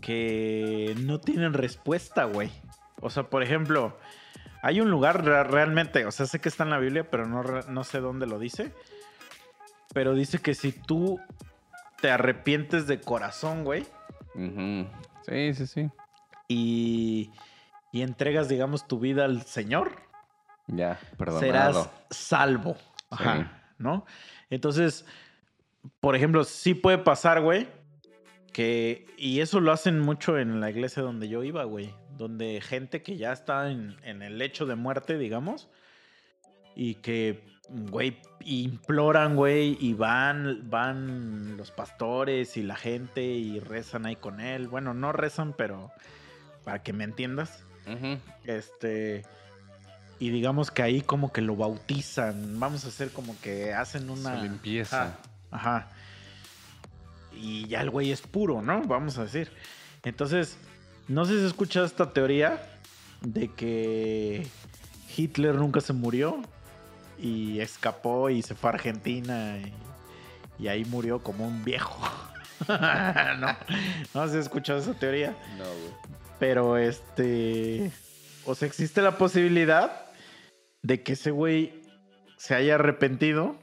[0.00, 2.50] Que no tienen respuesta, güey.
[3.00, 3.96] O sea, por ejemplo,
[4.62, 7.42] hay un lugar re- realmente, o sea, sé que está en la Biblia, pero no,
[7.42, 8.72] no sé dónde lo dice.
[9.92, 11.18] Pero dice que si tú
[12.00, 13.86] te arrepientes de corazón, güey.
[15.26, 15.90] Sí, sí, sí.
[16.48, 17.30] y,
[17.92, 19.92] y entregas, digamos, tu vida al Señor,
[20.68, 21.40] Ya, perdonado.
[21.40, 22.76] serás salvo.
[23.10, 23.36] Ajá.
[23.36, 23.44] Sí.
[23.78, 24.04] ¿No?
[24.50, 25.04] Entonces,
[26.00, 27.66] por ejemplo, sí puede pasar, güey,
[28.52, 29.06] que.
[29.16, 31.92] Y eso lo hacen mucho en la iglesia donde yo iba, güey.
[32.20, 35.70] Donde gente que ya está en, en el lecho de muerte, digamos,
[36.76, 44.04] y que, güey, imploran, güey, y van, van los pastores y la gente y rezan
[44.04, 44.68] ahí con él.
[44.68, 45.90] Bueno, no rezan, pero
[46.62, 47.64] para que me entiendas.
[48.44, 49.24] Este.
[50.18, 52.60] Y digamos que ahí como que lo bautizan.
[52.60, 54.36] Vamos a hacer como que hacen una.
[54.36, 55.16] Su limpieza.
[55.50, 55.76] Ajá.
[55.78, 55.88] ajá.
[57.32, 58.82] Y ya el güey es puro, ¿no?
[58.82, 59.50] Vamos a decir.
[60.02, 60.58] Entonces,
[61.10, 62.62] no sé si has escuchado esta teoría
[63.20, 64.46] de que
[65.16, 66.40] Hitler nunca se murió
[67.18, 72.00] y escapó y se fue a Argentina y, y ahí murió como un viejo.
[72.68, 73.56] no,
[74.14, 75.36] no sé si has escuchado esa teoría.
[75.58, 76.14] No, güey.
[76.38, 77.90] Pero este.
[78.46, 80.06] O sea, existe la posibilidad
[80.82, 81.82] de que ese güey
[82.36, 83.56] se haya arrepentido.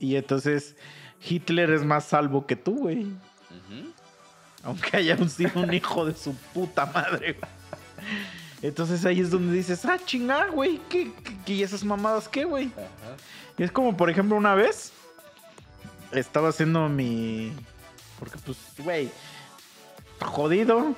[0.00, 0.76] Y entonces
[1.20, 3.02] Hitler es más salvo que tú, güey.
[3.02, 3.93] Ujú.
[4.64, 7.52] Aunque haya un, sido un hijo de su puta madre, güey.
[8.62, 10.80] Entonces ahí es donde dices, ah, chingar, güey.
[10.88, 12.72] ¿Qué, qué, qué- y esas mamadas qué, güey?
[13.58, 14.92] Y es como, por ejemplo, una vez
[16.12, 17.52] estaba haciendo mi.
[18.18, 19.10] Porque, pues, güey,
[20.20, 20.94] jodido.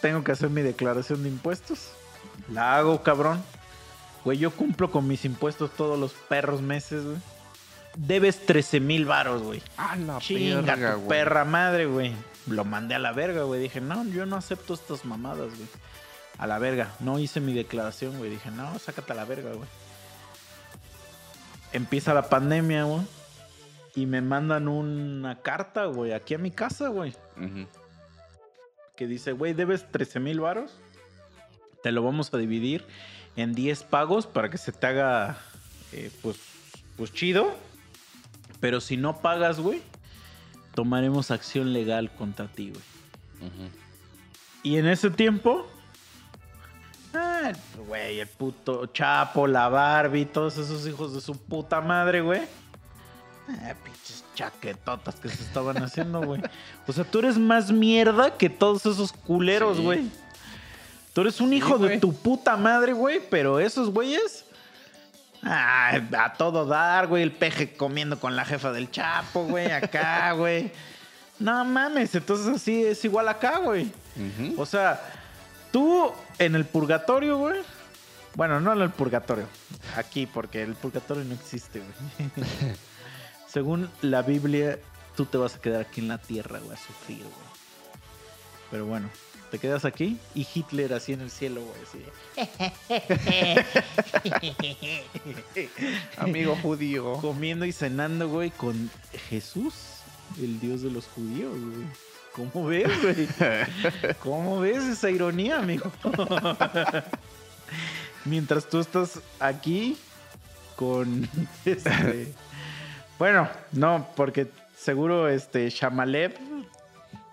[0.00, 1.90] Tengo que hacer mi declaración de impuestos.
[2.50, 3.42] La hago, cabrón.
[4.24, 7.16] Güey, yo cumplo con mis impuestos todos los perros meses, güey.
[7.96, 9.62] Debes 13 mil varos, güey.
[9.76, 12.14] Ah, la Chinga tu perra madre, güey.
[12.50, 13.60] Lo mandé a la verga, güey.
[13.60, 15.68] Dije, no, yo no acepto estas mamadas, güey.
[16.38, 16.92] A la verga.
[17.00, 18.30] No hice mi declaración, güey.
[18.30, 19.68] Dije, no, sácate a la verga, güey.
[21.72, 23.02] Empieza la pandemia, güey.
[23.94, 27.14] Y me mandan una carta, güey, aquí a mi casa, güey.
[28.96, 30.72] Que dice, güey, debes 13 mil varos.
[31.82, 32.84] Te lo vamos a dividir
[33.36, 35.38] en 10 pagos para que se te haga,
[35.92, 36.36] eh, pues,
[36.96, 37.54] pues chido.
[38.60, 39.82] Pero si no pagas, güey,
[40.74, 43.50] tomaremos acción legal contra ti, güey.
[44.62, 45.66] Y en ese tiempo,
[47.14, 47.52] ah,
[47.86, 52.42] güey, el puto Chapo, la Barbie, todos esos hijos de su puta madre, güey,
[53.48, 56.40] Ah, pinches chaquetotas que se estaban haciendo, güey.
[56.86, 59.82] O sea, tú eres más mierda que todos esos culeros, Sí.
[59.82, 60.08] güey.
[61.14, 64.44] Tú eres un Sí, hijo de tu puta madre, güey, pero esos güeyes.
[65.42, 67.22] Ah, a todo dar, güey.
[67.22, 70.70] El peje comiendo con la jefa del Chapo, güey, acá, güey.
[71.38, 73.90] No mames, entonces así es igual acá, güey.
[74.58, 75.00] O sea,
[75.72, 77.60] tú en el purgatorio, güey.
[78.34, 79.46] Bueno, no en el purgatorio.
[79.96, 82.30] Aquí, porque el purgatorio no existe, güey.
[83.48, 84.78] Según la Biblia,
[85.16, 87.50] tú te vas a quedar aquí en la tierra, güey, a sufrir, güey.
[88.70, 89.08] Pero bueno,
[89.50, 91.98] te quedas aquí y Hitler así en el cielo, güey, así.
[96.16, 97.14] Amigo judío.
[97.14, 98.90] Comiendo y cenando, güey, con
[99.28, 99.74] Jesús,
[100.38, 101.86] el Dios de los judíos, güey.
[102.32, 103.28] ¿Cómo ves, güey?
[104.22, 105.90] ¿Cómo ves esa ironía, amigo?
[108.24, 109.96] Mientras tú estás aquí
[110.76, 111.28] con
[111.64, 112.32] este.
[113.18, 116.38] Bueno, no, porque seguro este Shamalev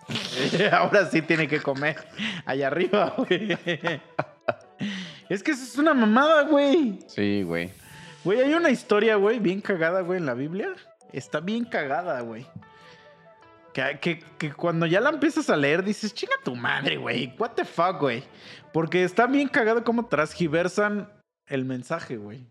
[0.71, 1.97] ahora sí tiene que comer
[2.45, 3.57] allá arriba, güey.
[5.29, 6.99] Es que eso es una mamada, güey.
[7.07, 7.71] Sí, güey.
[8.23, 10.69] Güey, hay una historia, güey, bien cagada, güey, en la Biblia.
[11.13, 12.45] Está bien cagada, güey.
[13.73, 17.33] Que, que- que cuando ya la empiezas a leer dices, chinga tu madre, güey.
[17.37, 18.23] What the fuck, güey.
[18.73, 21.09] Porque está bien cagado cómo transgiversan
[21.45, 22.47] el mensaje, güey.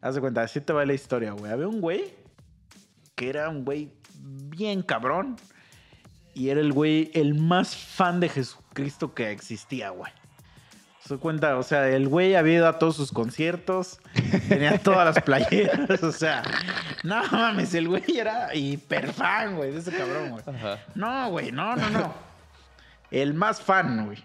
[0.00, 1.52] Haz de cuenta, así te va la historia, güey.
[1.52, 2.14] Había un güey
[3.14, 3.92] que era un güey
[4.22, 5.36] bien cabrón.
[6.34, 10.12] Y era el güey, el más fan de Jesucristo que existía, güey.
[11.04, 14.00] Se cuenta, o sea, el güey había ido a todos sus conciertos,
[14.48, 16.42] tenía todas las playeras, o sea,
[17.02, 20.44] no mames, el güey era hiper fan, güey, de ese cabrón, güey.
[20.46, 20.78] Ajá.
[20.94, 22.14] No, güey, no, no, no.
[23.10, 24.22] El más fan, güey.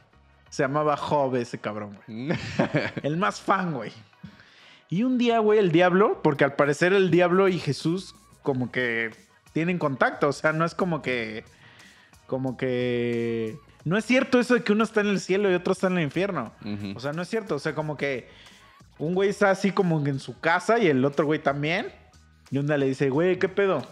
[0.50, 2.30] Se llamaba Job ese cabrón, güey.
[3.04, 3.91] El más fan, güey.
[4.89, 9.12] Y un día, güey, el diablo, porque al parecer el diablo y Jesús como que
[9.52, 11.44] tienen contacto, o sea, no es como que
[12.28, 15.74] como que no es cierto eso de que uno está en el cielo y otro
[15.74, 16.52] está en el infierno.
[16.96, 18.30] O sea, no es cierto, o sea, como que
[18.98, 21.94] un güey está así como en su casa y el otro güey también.
[22.50, 23.84] Y un día le dice, güey, ¿qué pedo?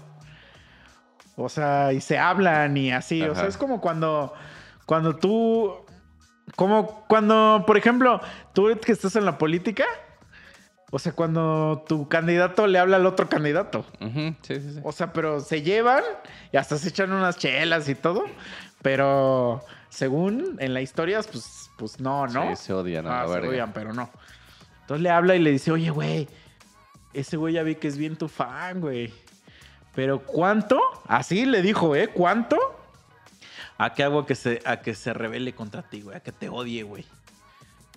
[1.35, 3.21] O sea, y se hablan y así.
[3.23, 4.33] O sea, es como cuando,
[4.85, 5.75] cuando tú,
[6.55, 8.21] como cuando, por ejemplo,
[8.53, 9.85] tú que estás en la política,
[10.95, 13.83] o sea, cuando tu candidato le habla al otro candidato.
[13.99, 14.79] Sí, sí, sí.
[14.83, 16.03] O sea, pero se llevan
[16.51, 18.25] y hasta se echan unas chelas y todo.
[18.83, 22.55] Pero según en la historia, pues, pues no, ¿no?
[22.55, 23.49] Sí, se odian a Ah, la se verga.
[23.49, 24.09] odian, pero no.
[24.81, 26.27] Entonces le habla y le dice, oye, güey,
[27.13, 29.11] ese güey ya vi que es bien tu fan, güey.
[29.95, 30.79] Pero ¿cuánto?
[31.07, 32.09] Así le dijo, ¿eh?
[32.09, 32.57] ¿Cuánto?
[33.79, 36.17] ¿A qué hago que se, a que se rebele contra ti, güey?
[36.17, 37.05] A que te odie, güey.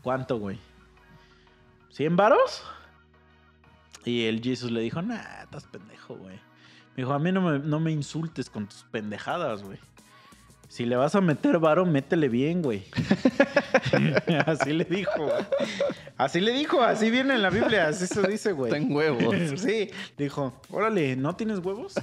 [0.02, 0.58] ¿Cuánto, güey?
[1.94, 2.62] ¿100 varos?
[4.06, 6.36] Y el Jesus le dijo, nah, estás pendejo, güey.
[6.96, 9.78] Me dijo, a mí no me, no me insultes con tus pendejadas, güey.
[10.68, 12.84] Si le vas a meter varo, métele bien, güey.
[14.46, 15.10] así le dijo.
[15.16, 15.44] güey.
[16.16, 18.70] Así le dijo, así viene en la Biblia, así se dice, güey.
[18.70, 19.34] Ten huevos.
[19.60, 21.94] Sí, dijo, órale, ¿no tienes huevos?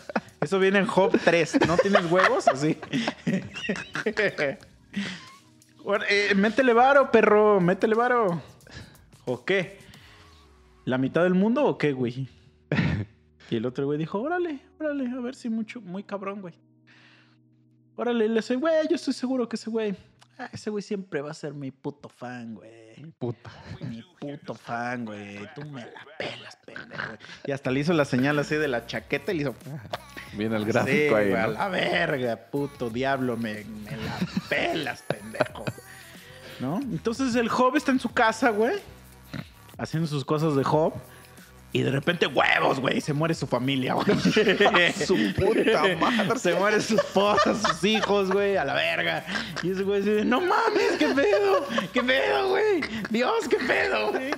[0.42, 2.48] Eso viene en Job 3, ¿no tienes huevos?
[2.48, 2.78] Así.
[6.10, 8.42] Eh, métele varo, perro, métele varo.
[9.26, 9.83] ¿O qué?
[10.86, 12.28] ¿La mitad del mundo o qué, güey?
[13.50, 16.56] Y el otro güey dijo, órale, órale, a ver si mucho, muy cabrón, güey.
[17.98, 19.96] Órale, le dice, güey, yo estoy seguro que ese güey,
[20.40, 23.04] ah, ese güey siempre va a ser mi puto fan, güey.
[23.20, 23.52] Puta.
[23.82, 25.40] Mi puto fan, güey.
[25.54, 27.14] Tú me la pelas, pendejo.
[27.46, 29.56] Y hasta le hizo la señal así de la chaqueta y le hizo.
[30.36, 34.18] Viene el Sí, gráfico ahí, güey, a la verga, puto diablo, me, me la
[34.50, 35.66] pelas, pendejo.
[36.60, 36.80] ¿No?
[36.82, 38.80] Entonces el Job está en su casa, güey.
[39.78, 40.94] Haciendo sus cosas de Job.
[41.76, 43.02] Y de repente, huevos, güey.
[43.02, 44.06] Se muere su familia, güey.
[44.94, 46.38] Su puta madre.
[46.38, 49.26] Se muere su esposa, sus hijos, güey, a la verga.
[49.64, 52.82] Y ese güey dice, no mames, qué pedo, qué pedo, güey.
[53.10, 54.32] Dios, qué pedo, güey.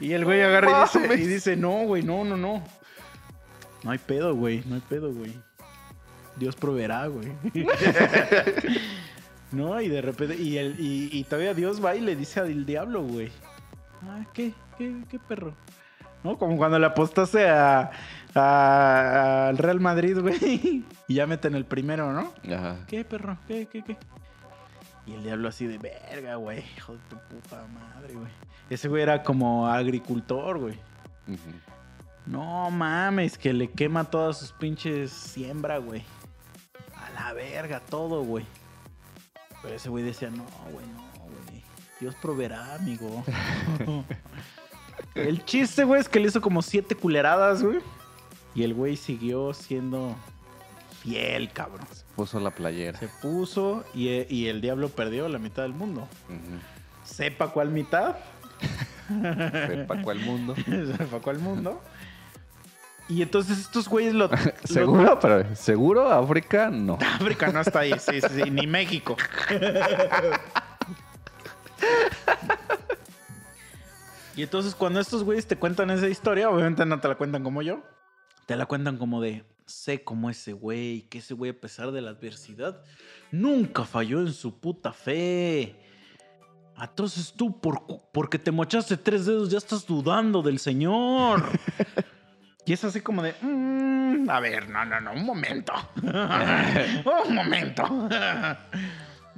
[0.00, 2.62] Y el güey agarra y dice, y dice, no, güey, no, no, no.
[3.82, 5.34] No hay pedo, güey, no hay pedo, güey.
[6.36, 7.32] Dios proveerá, güey.
[9.52, 12.64] no, y de repente, y, el, y, y todavía Dios va y le dice al
[12.64, 13.32] diablo, güey.
[14.08, 14.52] Ah, ¿qué?
[14.78, 15.54] ¿Qué, qué perro?
[16.24, 16.38] ¿No?
[16.38, 17.90] Como cuando le apostaste a,
[18.34, 20.84] a- al Real Madrid, güey.
[21.08, 22.32] Y ya meten el primero, ¿no?
[22.54, 22.78] Ajá.
[22.88, 23.38] ¿Qué, perro?
[23.46, 23.96] ¿Qué, qué, qué?
[25.06, 26.64] Y el diablo así de verga, güey.
[26.76, 28.30] Hijo de tu puta madre, güey.
[28.70, 30.78] Ese güey era como agricultor, güey.
[32.26, 36.02] No mames, que le quema todas sus pinches siembra, güey.
[36.96, 38.44] A la verga, todo, güey.
[39.62, 41.05] Pero ese güey decía, no, güey, no, güey.
[42.00, 43.24] Dios proveerá, amigo.
[45.14, 47.78] El chiste, güey, es que le hizo como siete culeradas, güey.
[48.54, 50.14] Y el güey siguió siendo
[51.02, 51.86] fiel, cabrón.
[52.14, 52.98] Puso la playera.
[52.98, 56.08] Se puso y, eh, y el diablo perdió la mitad del mundo.
[57.04, 58.16] Sepa cuál mitad.
[59.08, 60.54] Sepa cuál mundo.
[60.66, 61.82] Sepa cuál mundo.
[63.08, 64.28] Y entonces estos güeyes lo...
[64.28, 65.18] lo- ¿Seguro?
[65.20, 66.10] Pero, ¿Seguro?
[66.10, 66.70] ¿África?
[66.70, 66.98] No.
[67.00, 69.16] África no está ahí, sí, sí, sí, ni México.
[74.36, 77.62] Y entonces cuando estos güeyes te cuentan esa historia, obviamente no te la cuentan como
[77.62, 77.82] yo,
[78.46, 82.02] te la cuentan como de, sé como ese güey, que ese güey a pesar de
[82.02, 82.82] la adversidad,
[83.30, 85.76] nunca falló en su puta fe.
[86.78, 87.80] Entonces tú, por,
[88.12, 91.42] porque te mochaste tres dedos, ya estás dudando del Señor.
[92.68, 95.72] Y es así como de, "Mm, a ver, no, no, no, un momento.
[96.02, 97.84] un momento.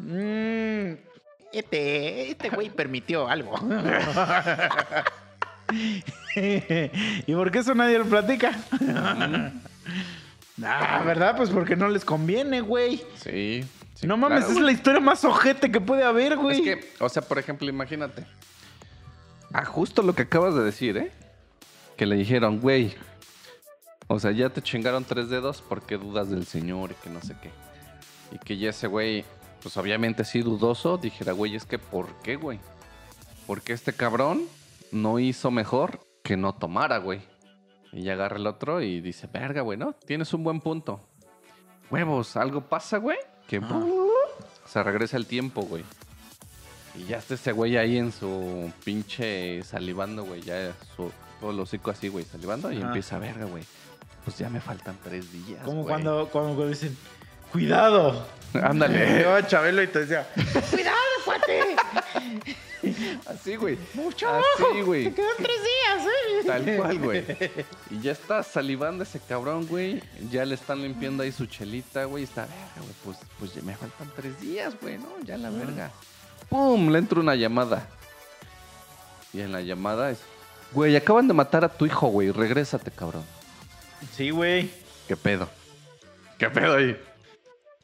[0.01, 0.93] Mm,
[1.53, 3.59] este, este güey permitió algo.
[6.37, 8.53] ¿Y por qué eso nadie lo platica?
[10.65, 11.37] ah, ¿verdad?
[11.37, 13.05] Pues porque no les conviene, güey.
[13.17, 13.65] Sí.
[13.95, 16.57] sí, no mames, claro, es la historia más ojete que puede haber, güey.
[16.57, 18.25] Es que, o sea, por ejemplo, imagínate.
[19.53, 21.11] Ah, justo lo que acabas de decir, ¿eh?
[21.97, 22.95] Que le dijeron, güey.
[24.07, 27.35] O sea, ya te chingaron tres dedos porque dudas del Señor y que no sé
[27.43, 27.51] qué.
[28.35, 29.25] Y que ya ese güey,
[29.63, 32.61] pues obviamente sí dudoso, dijera, güey, es que ¿por qué, güey?
[33.47, 34.45] Porque este cabrón
[34.93, 37.21] no hizo mejor que no tomara, güey.
[37.93, 39.95] Y ya agarra el otro y dice, verga, güey, ¿no?
[39.95, 41.01] Tienes un buen punto.
[41.91, 43.17] Huevos, algo pasa, güey.
[43.47, 43.81] Que Ajá.
[44.67, 45.85] se regresa el tiempo, güey.
[46.95, 50.43] Y ya está ese güey ahí en su pinche salivando, güey.
[50.43, 52.71] Ya su, todo el hocico así, güey, salivando.
[52.71, 53.65] Y empieza, verga, güey.
[54.25, 55.63] Pues ya me faltan tres días.
[55.65, 55.87] Como güey".
[55.87, 56.95] cuando, cuando dicen,
[57.53, 58.27] cuidado.
[58.55, 59.27] Ándale.
[59.47, 60.27] Chabelo y te decía,
[60.71, 61.77] cuidado, cuate.
[63.27, 63.79] Así, güey.
[63.95, 65.05] Mucho Así, güey.
[65.05, 66.47] Te quedan tres días, ¿eh?
[66.47, 67.25] Tal cual, güey.
[67.91, 70.03] Y ya está salivando ese cabrón, güey.
[70.31, 72.25] Ya le están limpiando ahí su chelita, güey.
[72.25, 72.95] Está, verga, güey.
[73.05, 75.09] Pues, pues ya me faltan tres días, güey, ¿no?
[75.25, 75.91] Ya la verga.
[76.49, 76.91] ¡Pum!
[76.91, 77.89] Le entra una llamada.
[79.33, 80.19] Y en la llamada es,
[80.73, 82.31] güey, acaban de matar a tu hijo, güey.
[82.31, 83.25] Regrésate, cabrón.
[84.17, 84.71] Sí, güey.
[85.07, 85.49] ¿Qué pedo?
[86.39, 86.97] ¿Qué pedo ahí?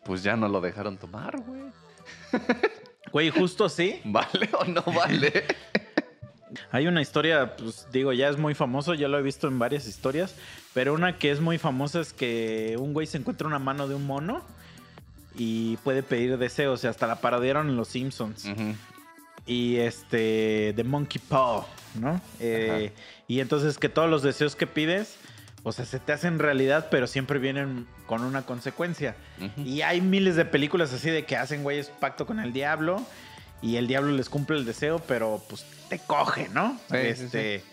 [0.04, 1.62] Pues ya no lo dejaron tomar, güey.
[3.12, 4.00] Güey, justo así.
[4.02, 5.44] ¿Vale o no vale?
[6.72, 9.86] Hay una historia, pues digo, ya es muy famoso, ya lo he visto en varias
[9.86, 10.34] historias,
[10.72, 13.94] pero una que es muy famosa es que un güey se encuentra una mano de
[13.94, 14.42] un mono
[15.36, 18.48] y puede pedir deseos, y hasta la parodiaron en Los Simpsons.
[19.46, 21.64] Y este, The Monkey Paw,
[22.00, 22.20] ¿no?
[22.40, 22.92] Eh,
[23.28, 25.16] y entonces que todos los deseos que pides,
[25.66, 29.16] o sea, se te hacen realidad, pero siempre vienen con una consecuencia.
[29.56, 33.02] Y hay miles de películas así de que hacen güeyes pacto con el diablo
[33.62, 36.78] y el diablo les cumple el deseo, pero pues te coge, ¿no?
[36.90, 37.64] Sí, sí, este,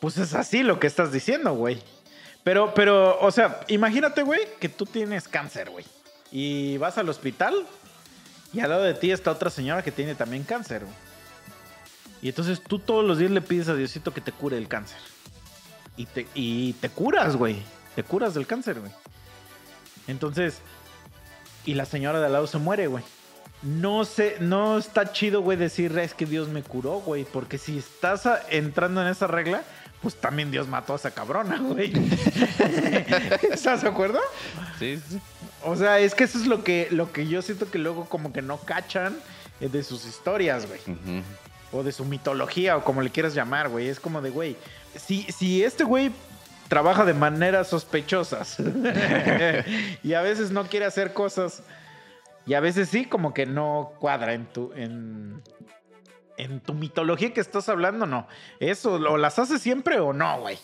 [0.00, 1.82] Pues es así lo que estás diciendo, güey.
[2.44, 5.86] Pero, pero, o sea, imagínate, güey, que tú tienes cáncer, güey.
[6.30, 7.54] Y vas al hospital
[8.52, 10.96] y al lado de ti está otra señora que tiene también cáncer, güey.
[12.20, 14.98] Y entonces tú todos los días le pides a Diosito que te cure el cáncer.
[15.96, 17.56] Y te, y te curas, güey.
[17.94, 18.92] Te curas del cáncer, güey.
[20.08, 20.58] Entonces,
[21.64, 23.04] y la señora de al lado se muere, güey.
[23.62, 27.24] No sé, no está chido, güey, decir es que Dios me curó, güey.
[27.24, 29.62] Porque si estás a- entrando en esa regla,
[30.00, 31.92] pues también Dios mató a esa cabrona, güey.
[33.52, 34.18] ¿Estás de acuerdo?
[34.78, 35.20] Sí, sí.
[35.64, 38.32] O sea, es que eso es lo que, lo que yo siento que luego como
[38.32, 39.16] que no cachan
[39.60, 40.80] eh, de sus historias, güey.
[41.70, 43.88] O de su mitología, o como le quieras llamar, güey.
[43.88, 44.56] Es como de, güey,
[44.96, 46.12] si, si este güey
[46.68, 48.56] trabaja de maneras sospechosas
[50.02, 51.62] y a veces no quiere hacer cosas
[52.46, 55.42] y a veces sí, como que no cuadra en tu, en,
[56.36, 58.26] en tu mitología que estás hablando, no.
[58.58, 60.58] Eso, o las hace siempre o no, güey.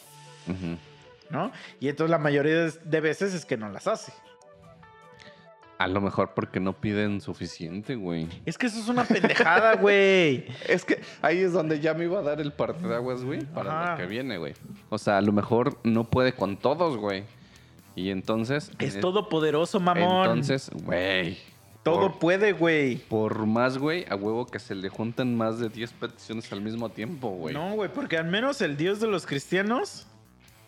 [1.31, 1.53] ¿No?
[1.79, 4.12] Y entonces la mayoría de veces es que no las hace.
[5.79, 8.26] A lo mejor porque no piden suficiente, güey.
[8.45, 10.47] Es que eso es una pendejada, güey.
[10.68, 13.91] Es que ahí es donde ya me iba a dar el parteaguas, güey, para Ajá.
[13.93, 14.55] lo que viene, güey.
[14.91, 17.22] O sea, a lo mejor no puede con todos, güey.
[17.95, 18.72] Y entonces...
[18.81, 20.26] Es eh, todopoderoso, mamón.
[20.29, 21.39] Entonces, güey.
[21.85, 22.97] Todo por- puede, güey.
[22.97, 26.89] Por más, güey, a huevo que se le juntan más de 10 peticiones al mismo
[26.89, 27.55] tiempo, güey.
[27.55, 30.07] No, güey, porque al menos el dios de los cristianos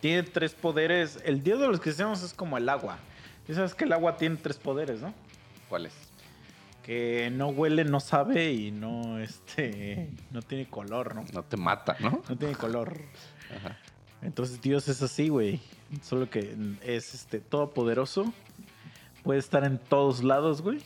[0.01, 1.21] tiene tres poderes.
[1.25, 2.99] El dios de los cristianos es como el agua.
[3.49, 5.13] Y sabes que el agua tiene tres poderes, ¿no?
[5.69, 5.93] ¿Cuáles?
[6.83, 11.25] Que no huele, no sabe y no, este, no tiene color, ¿no?
[11.33, 12.23] No te mata, ¿no?
[12.29, 13.01] No tiene color.
[13.57, 13.77] Ajá.
[14.23, 15.61] Entonces Dios es así, güey.
[16.03, 18.33] Solo que es este todopoderoso.
[19.23, 20.81] Puede estar en todos lados, güey.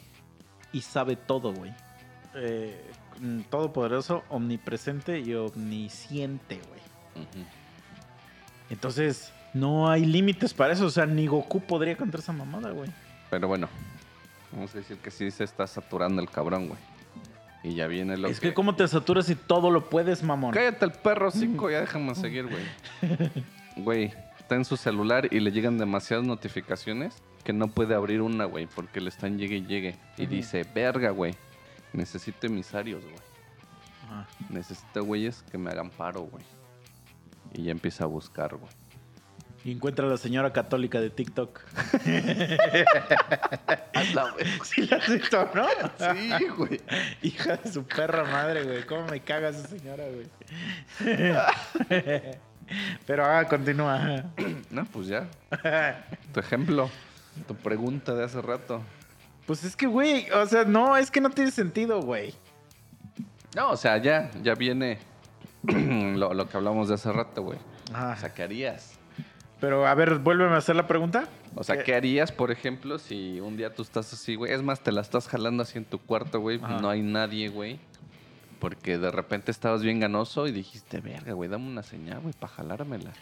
[0.73, 1.73] Y sabe todo, güey.
[2.35, 2.81] Eh,
[3.51, 7.25] todopoderoso, omnipresente y omnisciente, güey.
[8.71, 10.87] Entonces, No hay límites para eso.
[10.87, 12.91] O sea, ni Goku podría contra esa mamada, güey.
[13.31, 13.69] Pero bueno,
[14.53, 16.79] vamos a decir que sí se está saturando el cabrón, güey.
[17.63, 20.53] Y ya viene lo Es que, ¿cómo te saturas si todo lo puedes, mamón?
[20.53, 23.31] Cállate el perro, cinco, ya déjame seguir, güey.
[23.77, 28.45] Güey, está en su celular y le llegan demasiadas notificaciones que no puede abrir una,
[28.45, 29.97] güey, porque le están llegue y llegue.
[30.19, 31.35] Y dice, verga, güey,
[31.95, 33.17] necesito emisarios, güey.
[34.05, 34.27] Ajá.
[34.51, 36.45] Necesito güeyes que me hagan paro, güey.
[37.55, 38.71] Y ya empieza a buscar, güey.
[39.65, 41.61] Y encuentra a la señora católica de TikTok.
[44.65, 45.67] Sí la has visto, ¿no?
[46.15, 46.81] Sí, güey.
[47.23, 48.87] Hija de su perra madre, güey.
[48.87, 50.27] ¿Cómo me caga esa señora, güey?
[53.07, 54.25] Pero ah, continúa.
[54.71, 55.27] No, pues ya.
[56.33, 56.91] Tu ejemplo,
[57.47, 58.83] tu pregunta de hace rato.
[59.47, 62.35] Pues es que, güey, o sea, no, es que no tiene sentido, güey.
[63.55, 64.99] No, o sea, ya, ya viene
[65.63, 67.59] lo, lo que hablamos de hace rato, güey.
[67.93, 68.94] Ah, O sea, ¿qué harías?
[69.65, 71.27] Pero a ver, vuélveme a hacer la pregunta.
[71.55, 74.53] O sea, ¿qué harías, por ejemplo, si un día tú estás así, güey?
[74.53, 76.61] Es más, te la estás jalando así en tu cuarto, güey.
[76.63, 76.81] Ajá.
[76.83, 77.79] No hay nadie, güey.
[78.59, 82.53] Porque de repente estabas bien ganoso y dijiste, verga, güey, dame una señal, güey, para
[82.53, 83.13] jalármela.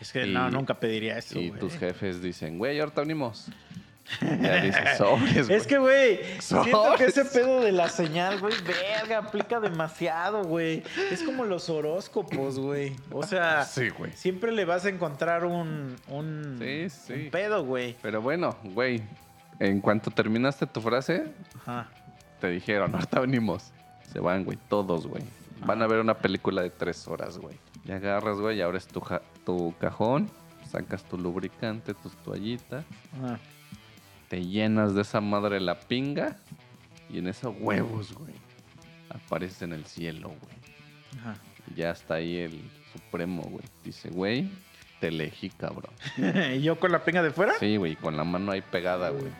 [0.00, 3.48] Es que Y- no, nunca pediría eso, y tus jefes dicen, güey, ahorita venimos.
[4.40, 5.58] Ya dices, sobres, güey.
[5.58, 10.82] Es que, güey, siento que ese pedo de la señal, güey, verga, aplica demasiado, güey.
[11.10, 12.96] Es como los horóscopos, güey.
[13.10, 17.12] O sea, Sí, siempre le vas a encontrar un, un, Sí, sí.
[17.24, 17.96] un pedo, güey.
[18.02, 19.02] Pero bueno, güey,
[19.58, 21.24] en cuanto terminaste tu frase,
[21.60, 21.88] Ajá.
[22.40, 23.72] te dijeron, ahorita venimos.
[24.12, 25.22] Se van, güey, todos, güey.
[25.66, 27.56] Van a ver una película de tres horas, güey.
[27.84, 30.30] Y agarras, güey, y abres tu, ja- tu cajón,
[30.70, 32.84] sacas tu lubricante, tus toallitas,
[33.22, 33.38] Ajá.
[34.28, 36.36] Te llenas de esa madre la pinga
[37.10, 38.34] y en esos huevos, güey,
[39.10, 41.20] aparece en el cielo, güey.
[41.20, 41.36] Ajá.
[41.70, 43.64] Y Ya está ahí el supremo, güey.
[43.82, 44.50] Dice, güey,
[45.00, 45.92] te elegí, cabrón.
[46.54, 47.54] ¿Y yo con la pinga de fuera?
[47.58, 49.32] Sí, güey, con la mano ahí pegada, güey.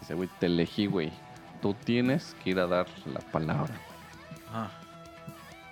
[0.00, 1.12] Dice, güey, te elegí, güey.
[1.60, 4.48] Tú tienes que ir a dar la palabra, güey.
[4.48, 4.70] Ajá.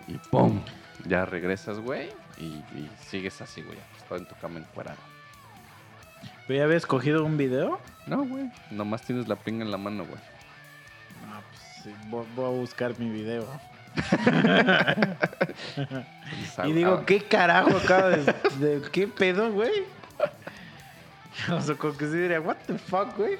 [0.06, 0.60] Y ¡pum!
[1.06, 2.08] Ya regresas, güey.
[2.38, 3.78] Y, y sigues así, güey.
[3.78, 4.98] Acostado en tu cama encuerado.
[6.48, 7.78] ¿Pero ya habías cogido un video?
[8.06, 8.50] No, güey.
[8.70, 10.18] Nomás tienes la pinga en la mano, güey.
[11.28, 13.46] No, pues sí, voy, voy a buscar mi video.
[16.64, 18.24] Y digo, ¿qué carajo acaba de,
[18.58, 19.84] de- ¿Qué pedo, güey?
[21.52, 23.38] O sea, como que sí diría, ¿What the fuck, güey?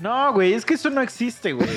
[0.00, 1.68] No, güey, es que eso no existe, güey.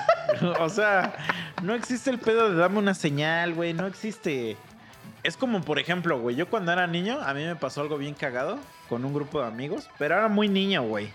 [0.60, 1.14] o sea,
[1.62, 3.72] no existe el pedo de darme una señal, güey.
[3.72, 4.56] No existe.
[5.24, 8.12] Es como, por ejemplo, güey, yo cuando era niño, a mí me pasó algo bien
[8.12, 8.58] cagado
[8.90, 11.10] con un grupo de amigos, pero era muy niño, güey.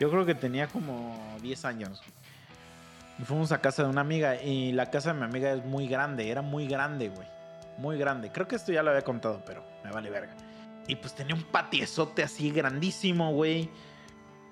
[0.00, 2.02] Yo creo que tenía como 10 años.
[3.20, 5.86] Y fuimos a casa de una amiga y la casa de mi amiga es muy
[5.86, 7.28] grande, era muy grande, güey.
[7.78, 8.32] Muy grande.
[8.32, 10.36] Creo que esto ya lo había contado, pero me vale verga.
[10.88, 13.70] Y pues tenía un patiezote así grandísimo, güey.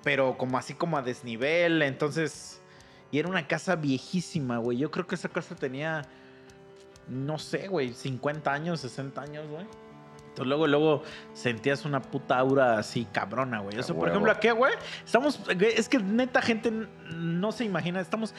[0.03, 2.61] Pero como así como a desnivel, entonces...
[3.11, 4.77] Y era una casa viejísima, güey.
[4.77, 6.03] Yo creo que esa casa tenía,
[7.11, 9.65] no sé, güey, 50 años, 60 años, güey.
[10.29, 11.03] Entonces luego, luego
[11.33, 13.75] sentías una puta aura así cabrona, güey.
[13.77, 16.71] O A sea, por ejemplo, aquí, güey, estamos, es que neta gente
[17.13, 18.33] no se imagina, estamos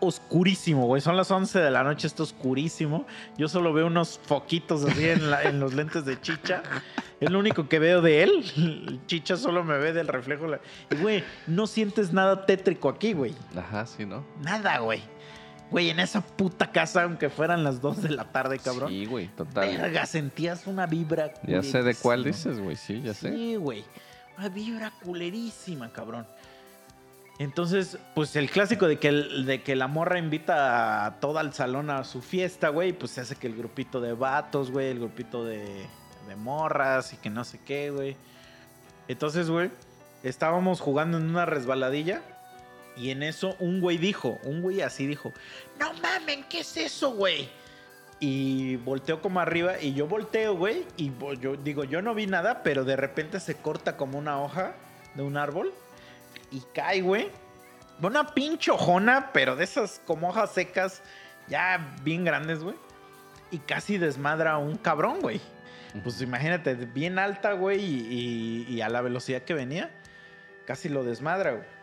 [0.00, 1.00] oscurísimo, güey.
[1.00, 3.06] Son las 11 de la noche, está oscurísimo.
[3.36, 6.62] Yo solo veo unos foquitos así en, la- en los lentes de Chicha.
[7.20, 9.00] Es lo único que veo de él.
[9.06, 10.46] Chicha solo me ve del reflejo.
[10.90, 13.34] Y, güey, no sientes nada tétrico aquí, güey.
[13.56, 14.24] Ajá, sí, ¿no?
[14.42, 15.02] Nada, güey.
[15.70, 18.88] Güey, en esa puta casa, aunque fueran las 2 de la tarde, cabrón.
[18.88, 19.76] Sí, güey, total.
[19.76, 21.32] Verga, sentías una vibra.
[21.42, 22.52] Ya sé de cuál culerísima.
[22.54, 22.76] dices, güey.
[22.76, 23.30] Sí, ya sé.
[23.32, 23.84] Sí, güey.
[24.38, 26.26] Una vibra culerísima, cabrón.
[27.38, 31.52] Entonces, pues el clásico de que, el- de que la morra invita a todo el
[31.52, 34.98] salón a su fiesta, güey, pues se hace que el grupito de vatos, güey, el
[34.98, 35.86] grupito de,
[36.26, 38.16] de morras y que no sé qué, güey.
[39.06, 39.70] Entonces, güey,
[40.24, 42.22] estábamos jugando en una resbaladilla
[42.98, 45.32] y en eso un güey dijo, un güey así dijo,
[45.78, 47.48] no mamen, ¿qué es eso, güey?
[48.20, 52.62] Y volteó como arriba y yo volteo, güey, y yo digo, yo no vi nada,
[52.62, 54.74] pero de repente se corta como una hoja
[55.14, 55.72] de un árbol
[56.50, 57.28] y cae, güey.
[58.02, 61.02] Una pinche hojona, pero de esas como hojas secas,
[61.48, 62.76] ya bien grandes, güey.
[63.50, 65.40] Y casi desmadra a un cabrón, güey.
[66.04, 69.90] Pues imagínate, bien alta, güey, y, y- y a la velocidad que venía,
[70.66, 71.77] casi lo desmadra, güey.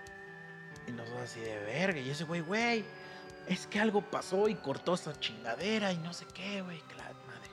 [0.88, 2.00] Y nosotros así de verga.
[2.00, 2.84] Y ese güey, güey,
[3.48, 6.78] es que algo pasó y cortó esa chingadera y no sé qué, güey.
[6.88, 7.50] que la madre.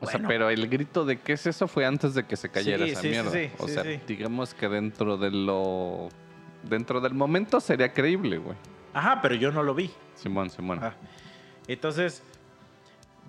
[0.00, 2.84] O sea, pero el grito de qué es eso fue antes de que se cayera
[2.86, 3.30] Sí, esa sí, mierda.
[3.30, 6.08] sí, o sea, digamos que dentro de lo.
[6.64, 8.56] Dentro del momento sería creíble, güey.
[8.94, 9.90] Ajá, pero yo no lo vi.
[10.14, 10.78] Simón, Simón.
[10.82, 10.94] Ah.
[11.66, 12.22] Entonces,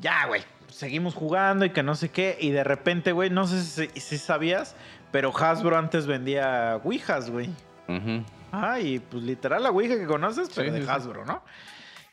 [0.01, 2.37] ya, güey, seguimos jugando y que no sé qué.
[2.39, 4.75] Y de repente, güey, no sé si, si sabías,
[5.11, 7.49] pero Hasbro antes vendía Ouijas, güey.
[7.87, 8.23] Ujú.
[8.55, 10.89] Ah, y pues literal la Ouija que conoces, pero Sí, de.
[10.89, 11.43] Hasbro, ¿no?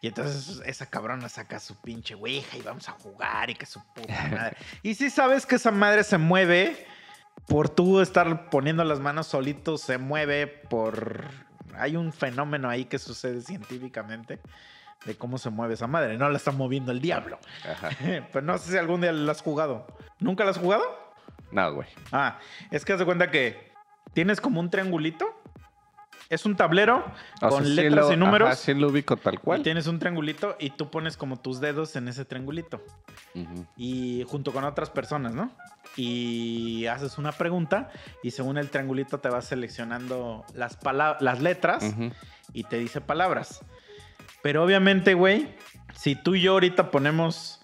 [0.01, 3.80] Y entonces esa cabrona saca su pinche Ouija y vamos a jugar y que su
[3.93, 4.57] puta madre.
[4.82, 6.86] y si sabes que esa madre se mueve
[7.47, 11.24] por tú estar poniendo las manos solito, se mueve por...
[11.76, 14.41] Hay un fenómeno ahí que sucede científicamente
[15.05, 16.16] de cómo se mueve esa madre.
[16.16, 17.38] No la está moviendo el diablo.
[17.70, 17.91] Ajá.
[18.32, 19.86] Pero no sé si algún día la has jugado.
[20.18, 20.84] ¿Nunca la has jugado?
[21.51, 21.88] No, güey.
[22.12, 22.38] Ah,
[22.70, 23.72] es que haz de cuenta que
[24.14, 25.39] tienes como un triangulito.
[26.31, 27.05] Es un tablero
[27.43, 28.47] O con sea, sí letras lo- y números.
[28.49, 29.62] Ajá, sí lo ubico tal Y cual.
[29.62, 32.83] tienes un triangulito y tú pones como tus dedos en ese triangulito.
[33.76, 35.51] Y junto con otras personas, ¿no?
[35.97, 37.91] Y haces una pregunta
[38.22, 40.78] y según el triangulito te vas seleccionando las,
[41.20, 41.85] las letras
[42.53, 43.61] y te dice palabras.
[44.43, 45.55] Pero obviamente, güey,
[45.95, 47.61] si tú y yo ahorita ponemos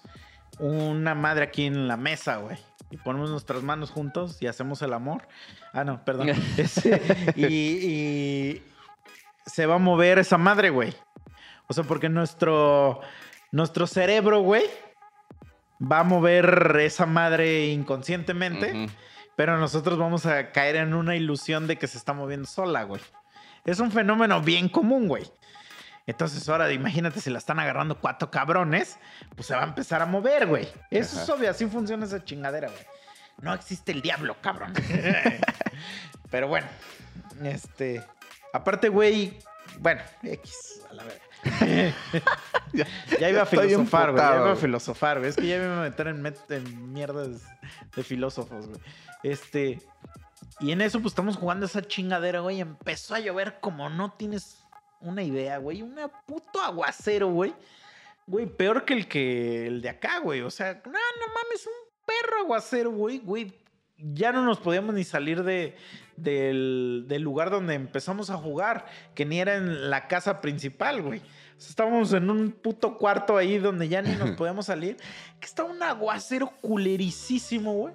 [0.59, 2.57] una madre aquí en la mesa, güey,
[2.89, 5.27] y ponemos nuestras manos juntos y hacemos el amor.
[5.73, 6.29] Ah, no, perdón.
[6.57, 8.63] Ese- y, y
[9.45, 10.93] se va a mover esa madre, güey.
[11.67, 13.01] O sea, porque nuestro,
[13.51, 14.63] nuestro cerebro, güey,
[15.81, 18.87] va a mover esa madre inconscientemente.
[19.35, 23.01] Pero nosotros vamos a caer en una ilusión de que se está moviendo sola, güey.
[23.65, 25.25] Es un fenómeno bien común, güey.
[26.07, 28.97] Entonces, ahora imagínate si la están agarrando cuatro cabrones,
[29.35, 30.67] pues se va a empezar a mover, güey.
[30.89, 32.83] Eso es obvio, así funciona esa chingadera, güey.
[33.41, 34.73] No existe el diablo, cabrón.
[36.31, 36.67] Pero bueno,
[37.43, 38.03] este.
[38.53, 39.37] Aparte, güey.
[39.79, 41.93] Bueno, X, a la verga.
[43.19, 44.23] ya, iba a filosofar, güey.
[44.23, 45.29] Ya iba a filosofar, güey.
[45.29, 47.43] Es que ya me iba a meter en, met- en mierdas
[47.95, 48.81] de filósofos, güey.
[49.23, 49.81] Este.
[50.59, 52.61] Y en eso, pues estamos jugando esa chingadera, güey.
[52.61, 54.63] Empezó a llover como no tienes
[55.01, 55.81] una idea, güey.
[55.81, 57.53] Una puto aguacero, güey.
[58.25, 60.41] Güey, peor que el que el de acá, güey.
[60.41, 61.73] O sea, no, no mames, un
[62.05, 63.53] perro aguacero, güey, güey.
[63.97, 65.75] Ya no nos podíamos ni salir de,
[66.17, 68.85] del, del lugar donde empezamos a jugar,
[69.15, 71.19] que ni era en la casa principal, güey.
[71.19, 74.97] O sea, estábamos en un puto cuarto ahí donde ya ni nos podíamos salir.
[75.39, 77.93] Que estaba un aguacero culericísimo, güey.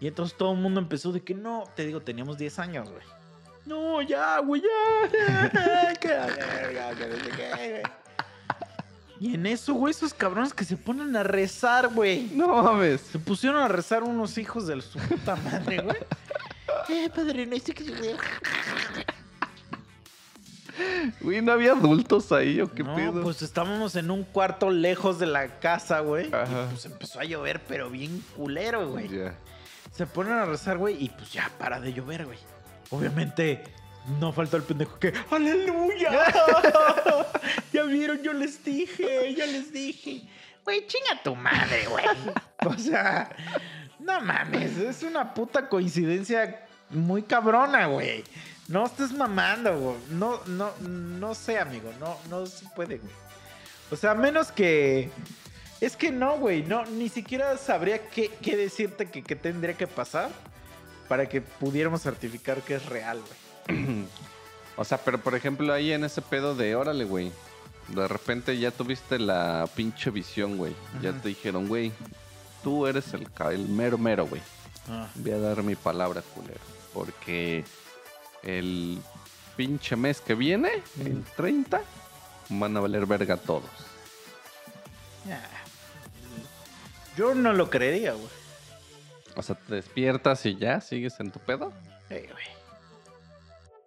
[0.00, 3.02] Y entonces todo el mundo empezó de que no, te digo, teníamos 10 años, güey.
[3.66, 5.94] No, ya, güey, ya.
[6.00, 7.82] que la verga, que no sé qué, güey.
[9.20, 12.30] Y en eso, güey, esos cabrones que se ponen a rezar, güey.
[12.34, 13.00] No mames.
[13.00, 15.96] Se pusieron a rezar unos hijos de su puta madre, güey.
[16.90, 18.16] Eh, padre, no sé qué.
[21.20, 23.22] Güey, ¿no había adultos ahí o qué no, pedo?
[23.22, 26.26] pues estábamos en un cuarto lejos de la casa, güey.
[26.26, 29.08] Y pues empezó a llover, pero bien culero, güey.
[29.92, 32.38] Se ponen a rezar, güey, y pues ya para de llover, güey.
[32.90, 33.62] Obviamente,
[34.20, 36.10] no faltó el pendejo que ¡Aleluya!
[37.72, 40.22] ya vieron, yo les dije, ya les dije.
[40.64, 42.04] Güey, chinga tu madre, güey.
[42.66, 43.30] o sea,
[43.98, 48.24] no mames, es una puta coincidencia muy cabrona, güey.
[48.68, 49.96] No estés mamando, güey.
[50.10, 51.92] No, no, no sé, amigo.
[52.00, 53.12] No, no se puede, güey.
[53.90, 55.10] O sea, menos que.
[55.80, 56.62] Es que no, güey.
[56.62, 60.30] No, ni siquiera sabría qué, qué decirte que, que tendría que pasar
[61.08, 63.20] para que pudiéramos certificar que es real,
[63.66, 64.06] güey.
[64.76, 67.30] O sea, pero por ejemplo, ahí en ese pedo de órale, güey.
[67.86, 70.74] De repente ya tuviste la pinche visión, güey.
[71.00, 71.92] Ya te dijeron, güey,
[72.64, 74.42] tú eres el, el mero mero, güey.
[74.88, 76.58] Ah, Voy a dar mi palabra, culero.
[76.92, 77.64] Porque
[78.42, 78.98] el
[79.56, 81.80] pinche mes que viene, el 30,
[82.48, 83.70] van a valer verga todos.
[87.16, 88.43] Yo no lo creería, güey.
[89.36, 91.72] O sea, te despiertas y ya sigues en tu pedo.
[92.08, 92.44] Ey, güey.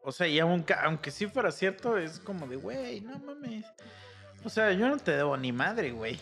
[0.04, 3.66] O sea, y aunque, aunque sí fuera cierto, es como de, güey, no mames.
[4.44, 6.20] O sea, yo no te debo ni madre, güey.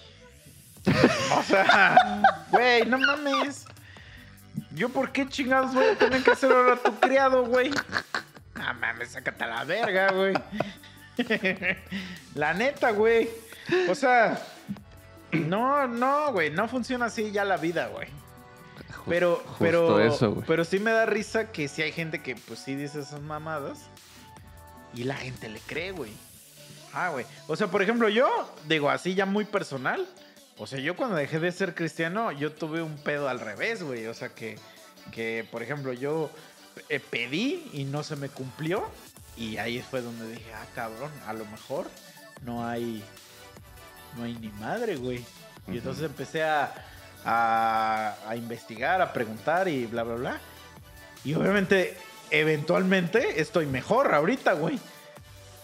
[1.38, 1.95] o sea,
[2.51, 3.65] güey, no mames.
[4.71, 7.71] ¿Yo por qué chingados voy a tener que hacer ahora tu criado, güey?
[8.55, 10.34] No mames, sácate a la verga, güey.
[12.36, 13.30] la neta, güey.
[13.89, 14.41] O sea,
[15.32, 18.07] no, no, güey, no funciona así ya la vida, güey.
[19.08, 20.47] Pero, pero, eso, güey.
[20.47, 23.80] pero sí me da risa que sí hay gente que pues sí dice esas mamadas
[24.95, 26.12] y la gente le cree, güey.
[26.93, 27.26] Ah, güey.
[27.47, 28.28] O sea, por ejemplo, yo
[28.68, 30.08] digo así ya muy personal.
[30.58, 34.08] O sea, yo cuando dejé de ser cristiano, yo tuve un pedo al revés, güey.
[34.08, 34.58] O sea, que,
[35.12, 36.32] que por ejemplo, yo
[36.88, 38.86] eh, pedí y no se me cumplió.
[39.36, 41.88] Y ahí fue donde dije, ah, cabrón, a lo mejor
[42.43, 43.03] no hay,
[44.16, 45.18] no hay ni madre, güey.
[45.68, 45.78] Y Ujú.
[45.80, 46.74] entonces empecé a,
[47.26, 50.39] a, investigar, a preguntar y bla, bla, bla.
[51.23, 51.97] Y obviamente,
[52.30, 54.80] eventualmente, estoy mejor ahorita, güey.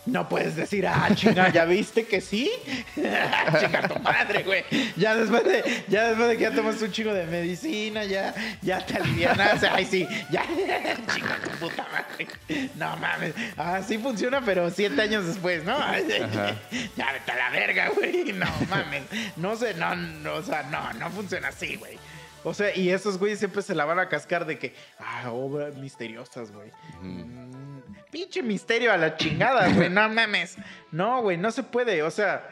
[0.06, 2.52] No puedes decir, ah, chinga, ¿ya viste que sí?
[2.95, 4.64] chinga tu madre, güey.
[4.95, 8.84] Ya después de, ya después de que ya tomas un chingo de medicina, ya, ya
[8.86, 9.64] te alivianas.
[9.64, 10.43] Ay, sí, ya,
[11.14, 12.28] chinga tu puta madre.
[12.76, 13.34] No mames.
[13.58, 15.78] Así funciona, pero siete años después, ¿no?
[15.78, 18.34] ya vete a la verga, güey.
[18.34, 19.04] No mames.
[19.36, 21.97] No sé, no, no, o sea, no, no funciona así, güey.
[22.44, 25.76] O sea, y esos güeyes siempre se la van a cascar de que, ah, obras
[25.76, 26.72] misteriosas, güey.
[27.02, 29.89] Mm, pinche misterio a la chingada, güey.
[29.89, 30.58] No mames.
[30.92, 32.02] No, güey, no se puede.
[32.02, 32.50] O sea,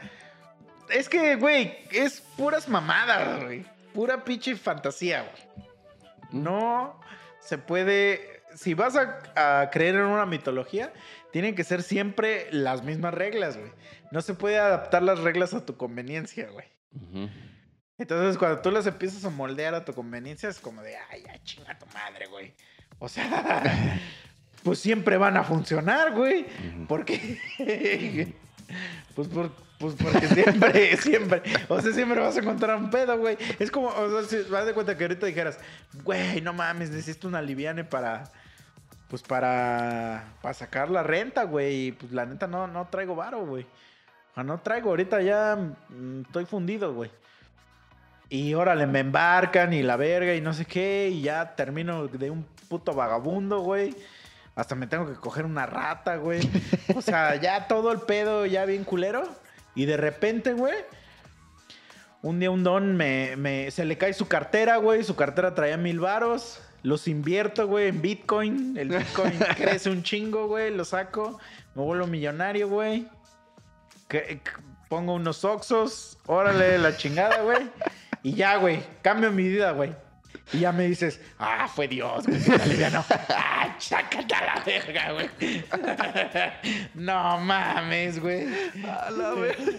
[0.89, 3.65] es que, güey, es puras mamadas, güey.
[3.93, 5.65] Pura pinche fantasía, güey.
[6.31, 6.99] No
[7.39, 8.43] se puede.
[8.55, 10.91] Si vas a, creer en una mitología,
[11.31, 13.71] tienen que ser siempre las mismas reglas, güey.
[14.11, 16.65] No se puede adaptar las reglas a tu conveniencia, güey.
[17.99, 21.43] Entonces, cuando tú las empiezas a moldear a tu conveniencia, es como de, ay, ya
[21.43, 22.53] chinga tu madre, güey.
[22.97, 23.99] O sea,
[24.63, 26.45] pues siempre van a funcionar, güey.
[26.87, 27.37] Porque.
[29.15, 31.43] pues, por, pues porque siempre, siempre.
[31.67, 33.37] O sea, siempre vas a encontrar un pedo, güey.
[33.59, 35.59] Es como, o sea, si vas de cuenta que ahorita dijeras,
[36.03, 38.31] güey, no mames, necesito una liviane para.
[39.09, 40.35] Pues para.
[40.41, 41.87] Para sacar la renta, güey.
[41.87, 43.63] Y pues la neta no, no traigo varo, güey.
[44.31, 44.89] O sea, no traigo.
[44.89, 45.57] Ahorita ya
[45.89, 47.11] mm, estoy fundido, güey.
[48.29, 51.09] Y órale, me embarcan y la verga y no sé qué.
[51.11, 53.95] Y ya termino de un puto vagabundo, güey.
[54.55, 56.41] Hasta me tengo que coger una rata, güey.
[56.95, 59.23] O sea, ya todo el pedo ya bien culero.
[59.73, 60.75] Y de repente, güey.
[62.21, 65.03] Un día un don me, se le cae su cartera, güey.
[65.03, 66.61] Su cartera traía mil varos.
[66.83, 68.77] Los invierto, güey, en Bitcoin.
[68.77, 70.75] El Bitcoin crece un chingo, güey.
[70.75, 71.39] Lo saco.
[71.73, 73.07] Me vuelvo millonario, güey.
[74.87, 76.19] Pongo unos oxos.
[76.27, 77.69] Órale, la chingada, güey.
[78.23, 79.95] Y ya, güey, cambio mi vida, güey.
[80.51, 82.39] Y ya me dices, ah, fue Dios, güey,
[82.91, 83.05] no.
[83.29, 85.29] Ah, chácate a la verga, güey.
[86.95, 88.47] no mames, güey.
[88.83, 89.71] A la verga.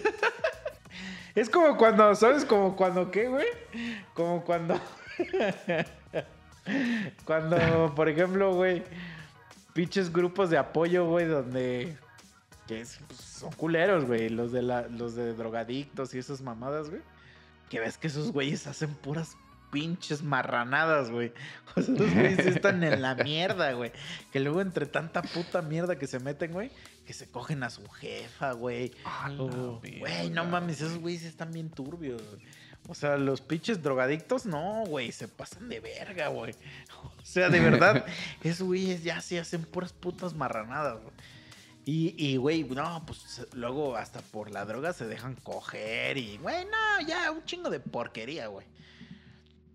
[1.35, 2.45] Es como cuando, ¿sabes?
[2.45, 3.47] Como cuando, ¿qué, güey?
[4.15, 4.81] Como cuando.
[7.25, 8.83] cuando, por ejemplo, güey,
[9.73, 11.97] pinches grupos de apoyo, güey, donde.
[12.67, 14.29] Que pues, son culeros, güey.
[14.29, 17.03] Los de, la, los de drogadictos y esas mamadas, güey
[17.71, 19.39] que ves que esos güeyes hacen puras
[19.71, 21.33] pinches marranadas, güey.
[21.77, 23.93] O sea, los güeyes están en la mierda, güey.
[24.33, 26.73] Que luego entre tanta puta mierda que se meten, güey,
[27.07, 28.91] que se cogen a su jefa, güey.
[30.01, 32.43] Güey, no mames, esos güeyes están bien turbios, güey.
[32.89, 36.55] O sea, los pinches drogadictos, no, güey, se pasan de verga, güey.
[37.23, 38.05] O sea, de verdad,
[38.43, 41.15] esos güeyes ya se hacen puras putas marranadas, güey.
[41.85, 47.07] Y, güey, no, pues luego hasta por la droga se dejan coger y, güey, no,
[47.07, 48.67] ya, un chingo de porquería, güey.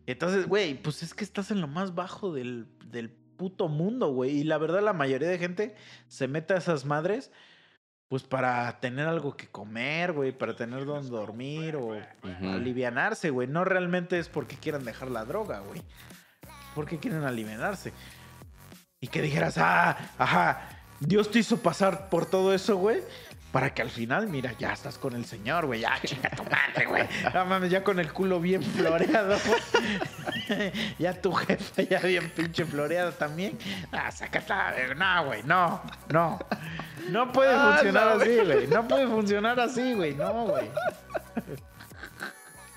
[0.05, 4.31] Entonces, güey, pues es que estás en lo más bajo del, del puto mundo, güey.
[4.37, 5.75] Y la verdad, la mayoría de gente
[6.07, 7.31] se mete a esas madres,
[8.07, 11.99] pues para tener algo que comer, güey, para tener donde dormir o
[12.43, 13.47] alivianarse, güey.
[13.47, 15.81] No realmente es porque quieran dejar la droga, güey.
[16.75, 17.93] Porque quieren alivianarse.
[19.01, 20.69] Y que dijeras, ah, ajá,
[20.99, 23.01] Dios te hizo pasar por todo eso, güey.
[23.51, 25.79] Para que al final, mira, ya estás con el Señor, güey.
[25.79, 27.07] Ya, chinga tu madre, güey.
[27.33, 29.37] No mames, ya con el culo bien floreado.
[30.99, 33.57] ya tu jefe ya bien pinche floreado también.
[33.93, 34.73] Ah, sácata.
[34.97, 36.37] No, güey, no, no.
[37.09, 38.67] No puede ah, funcionar así, güey.
[38.67, 40.13] No puede funcionar así, güey.
[40.15, 40.69] No, güey.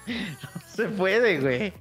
[0.07, 1.73] No se puede, güey.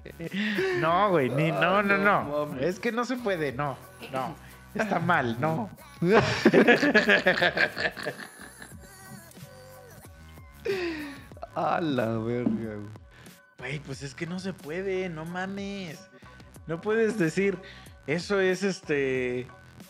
[0.79, 1.29] No, güey.
[1.29, 2.57] Ni, no, no, no.
[2.59, 3.77] Es que no se puede, no,
[4.11, 4.46] no.
[4.83, 5.69] Está mal, no.
[11.55, 12.75] A la verga,
[13.57, 13.79] güey.
[13.79, 16.07] pues es que no se puede, no mames.
[16.67, 17.57] No puedes decir,
[18.05, 19.47] eso es este.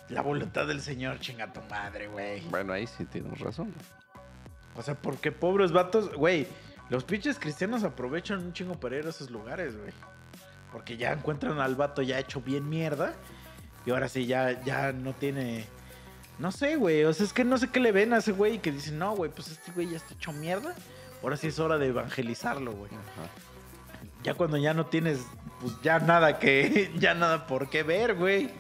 [0.10, 2.42] La voluntad del Señor, chinga tu madre, güey.
[2.50, 3.74] Bueno, ahí sí tienes razón.
[4.76, 6.48] O sea, porque pobres vatos, güey.
[6.90, 9.92] Los pinches cristianos aprovechan un chingo para ir a esos lugares, güey.
[10.72, 13.14] Porque ya encuentran al vato ya hecho bien mierda.
[13.88, 15.66] Y ahora sí, ya, ya no tiene
[16.40, 17.04] no sé, güey.
[17.04, 19.16] O sea, es que no sé qué le ven a ese güey que dicen, no,
[19.16, 20.76] güey, pues este güey ya está hecho mierda.
[21.24, 22.92] Ahora sí es hora de evangelizarlo, güey.
[24.24, 25.20] Ya cuando ya no tienes,
[25.60, 28.52] pues ya nada que, ya nada por qué ver, güey.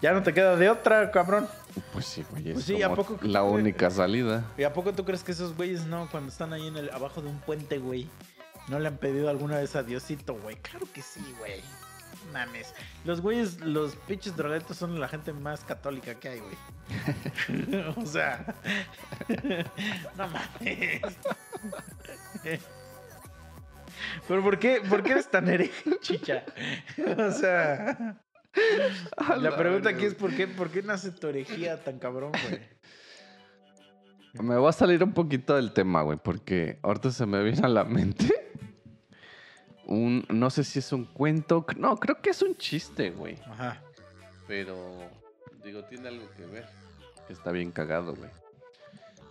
[0.00, 1.48] Ya no te queda de otra, cabrón.
[1.92, 2.52] Pues sí, güey.
[2.52, 4.44] Pues sí, ¿a poco la única salida.
[4.56, 7.20] ¿Y a poco tú crees que esos güeyes no, cuando están ahí en el, abajo
[7.20, 8.08] de un puente, güey,
[8.68, 10.56] no le han pedido alguna vez a Diosito, güey?
[10.56, 11.62] Claro que sí, güey
[12.32, 12.74] mames.
[13.04, 17.84] Los güeyes, los pinches drogadictos son la gente más católica que hay, güey.
[17.96, 18.54] o sea,
[20.16, 21.02] no mames.
[24.28, 26.44] Pero ¿por qué, ¿por qué eres tan hereje, chicha?
[27.18, 28.18] o sea,
[29.38, 32.60] la pregunta aquí es ¿por qué, ¿por qué nace tu herejía tan cabrón, güey?
[34.42, 37.68] Me voy a salir un poquito del tema, güey, porque ahorita se me viene a
[37.68, 38.45] la mente
[39.86, 43.38] un, no sé si es un cuento, no, creo que es un chiste, güey.
[43.46, 43.80] Ajá.
[44.46, 44.76] Pero,
[45.64, 46.68] digo, tiene algo que ver.
[47.26, 48.30] Que está bien cagado, güey.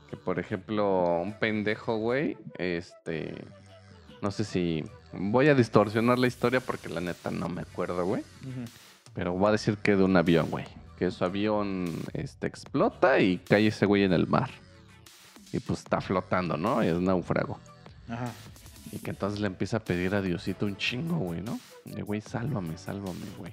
[0.09, 3.33] Que, por ejemplo, un pendejo, güey, este,
[4.21, 4.83] no sé si,
[5.13, 8.23] voy a distorsionar la historia porque la neta no me acuerdo, güey.
[9.13, 10.65] Pero voy a decir que de un avión, güey.
[10.97, 14.49] Que su avión este, explota y cae ese güey en el mar.
[15.51, 16.81] Y pues está flotando, ¿no?
[16.81, 17.59] Es náufrago.
[18.09, 18.31] Ajá.
[18.95, 21.59] Y que entonces le empieza a pedir a Diosito un chingo, güey, ¿no?
[21.83, 23.51] De güey, sálvame, sálvame, güey.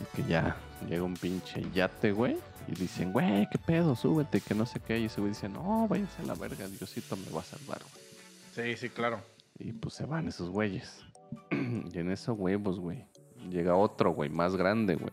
[0.00, 0.56] Y que ya
[0.88, 2.38] llega un pinche yate, güey.
[2.66, 4.98] Y dicen, güey, qué pedo, súbete, que no sé qué.
[4.98, 8.74] Y ese güey dice, no, váyanse a la verga, Diosito me va a salvar, güey.
[8.74, 9.20] Sí, sí, claro.
[9.58, 11.00] Y pues se van esos güeyes.
[11.50, 13.04] y en esos huevos, güey.
[13.50, 15.12] Llega otro, güey, más grande, güey.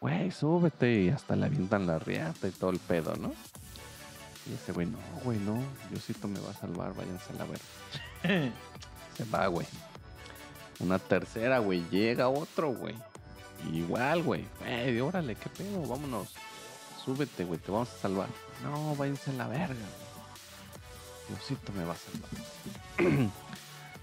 [0.00, 3.34] Güey, súbete y hasta le avientan la riata y todo el pedo, ¿no?
[4.46, 5.62] Y ese güey, no, güey, no.
[5.90, 8.52] Diosito me va a salvar, váyanse a la verga.
[9.16, 9.66] Se va, güey.
[10.80, 11.84] Una tercera, güey.
[11.90, 12.94] Llega otro, güey.
[13.72, 14.44] Igual, güey.
[14.60, 16.28] Güey, órale, qué pedo, vámonos.
[17.02, 18.28] Súbete, güey, te vamos a salvar.
[18.62, 20.04] No, váyanse a la verga, güey.
[21.28, 23.30] Diosito me va a salvar.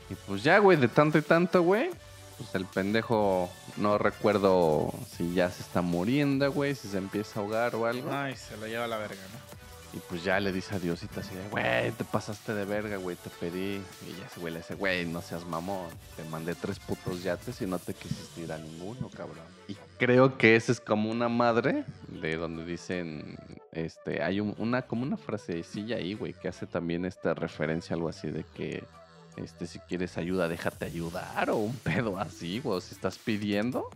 [0.10, 1.90] y pues ya, güey, de tanto y tanto, güey.
[2.38, 7.44] Pues el pendejo, no recuerdo si ya se está muriendo, güey, si se empieza a
[7.44, 8.12] ahogar o algo.
[8.12, 9.51] Ay, se lo lleva a la verga, ¿no?
[9.94, 13.18] Y pues ya le dice a Diosito así de, güey, te pasaste de verga, güey,
[13.18, 13.76] te pedí.
[14.08, 15.90] Y ya ese güey le güey, no seas mamón.
[16.16, 19.44] Te mandé tres putos yates y no te quisiste ir a ninguno, cabrón.
[19.68, 23.36] Y creo que esa es como una madre de donde dicen,
[23.74, 28.08] este, hay un- una, como una frasecilla ahí, güey, que hace también esta referencia, algo
[28.08, 28.86] así de que,
[29.36, 33.90] este, si quieres ayuda, déjate ayudar o un pedo así, güey, si estás pidiendo,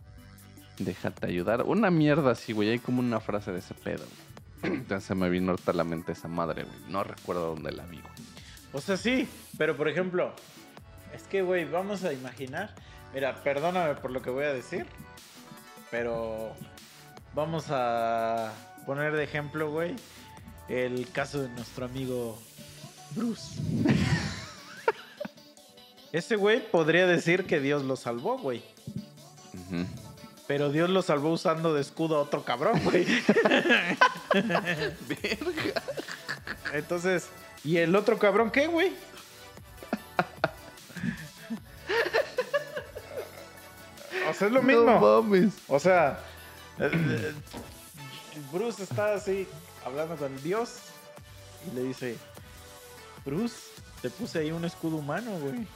[0.78, 1.62] déjate ayudar.
[1.62, 4.25] Una mierda así, güey, hay como una frase de ese pedo, güey.
[4.88, 6.78] Ya se me vino ahorita a la mente esa madre, güey.
[6.88, 8.12] No recuerdo dónde la vi, güey.
[8.72, 10.32] O sea, sí, pero por ejemplo,
[11.14, 12.74] es que, güey, vamos a imaginar.
[13.14, 14.86] Mira, perdóname por lo que voy a decir,
[15.90, 16.52] pero
[17.34, 18.52] vamos a
[18.84, 19.96] poner de ejemplo, güey,
[20.68, 22.38] el caso de nuestro amigo
[23.12, 23.60] Bruce.
[26.12, 28.62] Ese güey podría decir que Dios lo salvó, güey.
[29.54, 29.86] Ujú.
[30.46, 33.04] Pero Dios lo salvó usando de escudo a otro cabrón, güey.
[36.72, 37.28] Entonces,
[37.64, 38.92] ¿y el otro cabrón qué, güey?
[44.28, 44.84] O sea, es lo mismo.
[44.84, 45.54] No mames.
[45.68, 46.20] O sea,
[46.78, 47.34] eh, eh,
[48.52, 49.48] Bruce está así
[49.84, 50.78] hablando con Dios
[51.70, 52.16] y le dice,
[53.24, 53.56] Bruce,
[54.02, 55.66] te puse ahí un escudo humano, güey.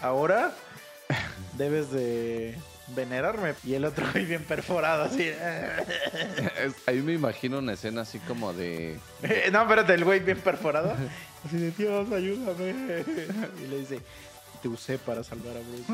[0.00, 0.54] Ahora
[1.56, 2.56] debes de
[2.88, 3.54] venerarme.
[3.64, 5.30] Y el otro güey bien perforado, así.
[6.86, 8.98] Ahí me imagino una escena así como de.
[9.52, 10.94] no, espérate, el güey bien perforado.
[11.44, 13.04] Así de, Dios, ayúdame.
[13.62, 14.00] Y le dice,
[14.62, 15.92] te usé para salvar a Bruce.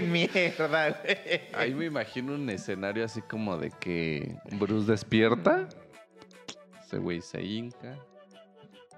[0.00, 1.40] Mierda, güey.
[1.54, 5.68] Ahí me imagino un escenario así como de que Bruce despierta.
[6.84, 7.96] Ese güey se hinca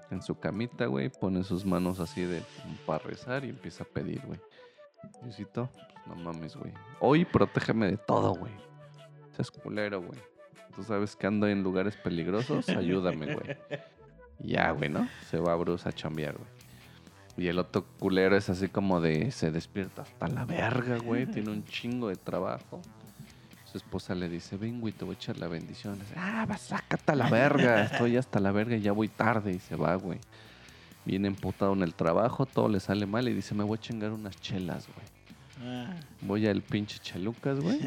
[0.09, 1.09] en su camita, güey.
[1.09, 2.41] Pone sus manos así de
[2.85, 4.39] para rezar y empieza a pedir, güey.
[5.21, 6.73] Diosito, pues, no mames, güey.
[6.99, 8.53] Hoy protégeme de todo, güey.
[9.35, 10.19] Seas culero, güey.
[10.75, 12.67] Tú sabes que ando en lugares peligrosos.
[12.69, 13.57] Ayúdame, güey.
[14.39, 15.07] Ya, güey, ¿no?
[15.29, 16.49] Se va Bruce a chambear, güey.
[17.35, 21.25] Y el otro culero es así como de se despierta hasta la verga, güey.
[21.25, 22.81] Tiene un chingo de trabajo.
[23.65, 25.97] Su esposa le dice, ven, güey, te voy a echar la bendición.
[26.15, 27.85] Ah, va, sácate a la verga.
[27.85, 29.53] Estoy hasta la verga y ya voy tarde.
[29.53, 30.19] Y se va, güey.
[31.05, 34.11] Viene emputado en el trabajo, todo le sale mal y dice, me voy a chingar
[34.11, 35.07] unas chelas, güey.
[35.65, 35.93] Ah.
[36.21, 37.79] Voy al pinche Chalucas, güey,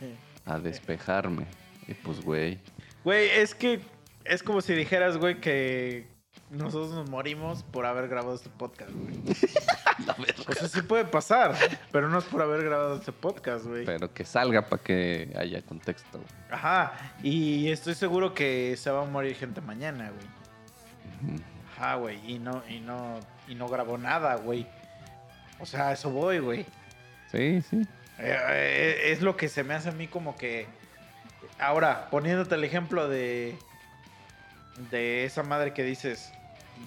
[0.46, 1.46] a despejarme.
[1.86, 2.58] Y pues, güey,
[3.04, 3.80] Güey, es que
[4.24, 6.06] es como si dijeras, güey, que
[6.50, 9.14] nosotros nos morimos por haber grabado este podcast, güey.
[10.48, 11.54] O sea, sí puede pasar,
[11.92, 13.84] pero no es por haber grabado este podcast, güey.
[13.84, 16.18] pero que salga para que haya contexto.
[16.18, 16.28] güey.
[16.50, 16.92] Ajá,
[17.22, 21.34] y estoy seguro que se va a morir gente mañana, güey.
[21.34, 21.42] Ujú.
[21.76, 23.18] Ajá, güey, y no, y no,
[23.48, 24.66] y no grabó nada, güey.
[25.60, 26.66] O sea, a eso voy, güey.
[27.30, 27.76] Sí, sí.
[28.18, 30.66] Eh, eh, es lo que se me hace a mí como que.
[31.58, 33.56] Ahora, poniéndote el ejemplo de.
[34.90, 36.32] De esa madre que dices.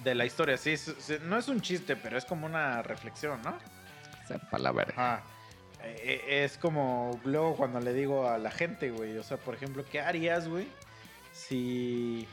[0.04, 3.58] De la historia, sí, es- no es un chiste, pero es como una reflexión, ¿no?
[4.26, 4.92] Sepa la verga.
[5.14, 5.22] Ajá.
[5.82, 9.16] Eh, es como luego cuando le digo a la gente, güey.
[9.16, 10.68] O sea, por ejemplo, ¿qué harías, güey?
[11.32, 12.28] Si.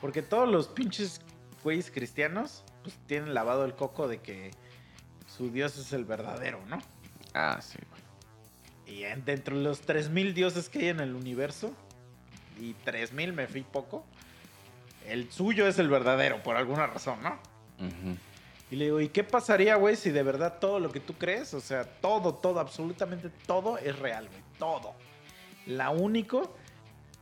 [0.00, 1.20] Porque todos los pinches
[1.66, 4.52] güeyes cristianos, pues tienen lavado el coco de que
[5.26, 6.78] su Dios es el verdadero, ¿no?
[7.34, 7.80] Ah, sí.
[8.86, 11.72] Y en- dentro de los 3000 dioses que hay en el universo,
[12.60, 14.04] y 3000 me fui poco.
[15.08, 17.36] El suyo es el verdadero, por alguna razón, ¿no?
[18.70, 21.52] Y le digo, ¿y qué pasaría, güey, si de verdad todo lo que tú crees,
[21.52, 24.40] o sea, todo, todo, absolutamente todo es real, güey?
[24.56, 24.94] Todo.
[25.66, 26.56] La único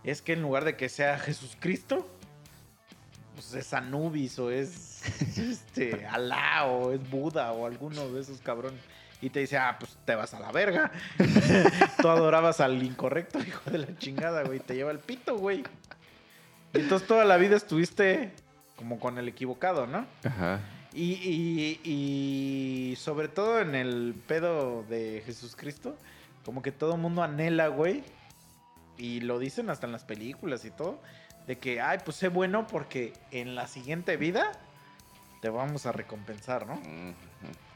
[0.05, 2.07] es que en lugar de que sea Jesucristo,
[3.35, 5.03] pues es Anubis o es
[5.39, 8.81] este, Alá o es Buda o alguno de esos cabrones.
[9.21, 10.93] Y te dice, ah, pues te vas a la verga.
[12.01, 14.61] Tú adorabas al incorrecto, hijo de la chingada, güey.
[14.61, 15.65] Te lleva el pito, güey.
[16.75, 18.33] Y entonces toda la vida estuviste
[18.77, 20.07] como con el equivocado, ¿no?
[20.25, 20.61] Ajá.
[20.93, 21.81] Y, y-
[22.93, 25.97] y sobre todo en el pedo de Jesucristo,
[26.45, 28.05] como que todo mundo anhela, güey.
[28.99, 31.01] Y lo dicen hasta en las películas y todo.
[31.47, 34.53] De que, ay, pues sé bueno porque en la siguiente vida
[35.43, 36.81] te vamos a recompensar, ¿no?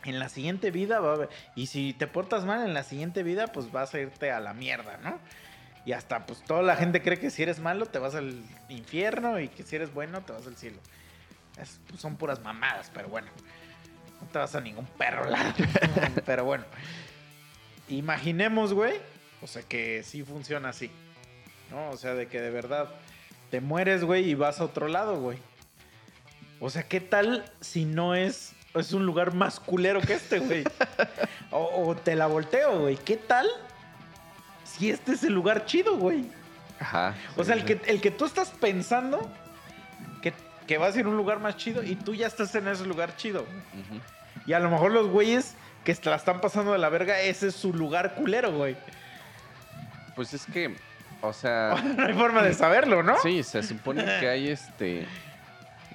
[0.04, 1.28] En la siguiente vida va a haber...
[1.54, 4.54] Y si te portas mal en la siguiente vida, pues vas a irte a la
[4.54, 5.18] mierda, ¿no?
[5.84, 9.38] Y hasta, pues toda la gente cree que si eres malo te vas al infierno
[9.38, 10.78] y que si eres bueno te vas al cielo.
[11.60, 13.28] Es- pues, son puras mamadas, pero bueno.
[14.20, 15.52] No te vas a ningún perro lado.
[16.26, 16.64] pero bueno.
[17.88, 18.94] Imaginemos, güey.
[19.42, 20.90] O sea, que sí funciona así.
[21.70, 21.90] ¿No?
[21.90, 22.88] O sea, de que de verdad
[23.50, 25.38] te mueres, güey, y vas a otro lado, güey.
[26.60, 30.64] O sea, ¿qué tal si no es, es un lugar más culero que este, güey?
[31.50, 32.96] o, o te la volteo, güey.
[32.96, 33.46] ¿Qué tal
[34.64, 36.24] si este es el lugar chido, güey?
[36.80, 37.14] Ajá.
[37.36, 39.30] O sea, el que, el que tú estás pensando
[40.22, 40.32] que,
[40.66, 42.84] que vas a ir a un lugar más chido y tú ya estás en ese
[42.84, 43.46] lugar chido.
[44.46, 47.48] Y a lo mejor los güeyes que se la están pasando de la verga, ese
[47.48, 48.76] es su lugar culero, güey.
[50.14, 50.76] Pues es que,
[51.20, 53.18] o sea, no hay forma de saberlo, ¿no?
[53.18, 55.06] sí, se supone que hay este.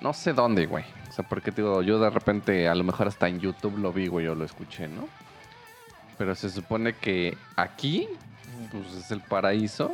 [0.01, 0.84] No sé dónde, güey.
[1.09, 3.93] O sea, porque te digo, yo de repente, a lo mejor hasta en YouTube lo
[3.93, 5.07] vi, güey, o lo escuché, ¿no?
[6.17, 8.07] Pero se supone que aquí,
[8.71, 9.91] pues es el paraíso.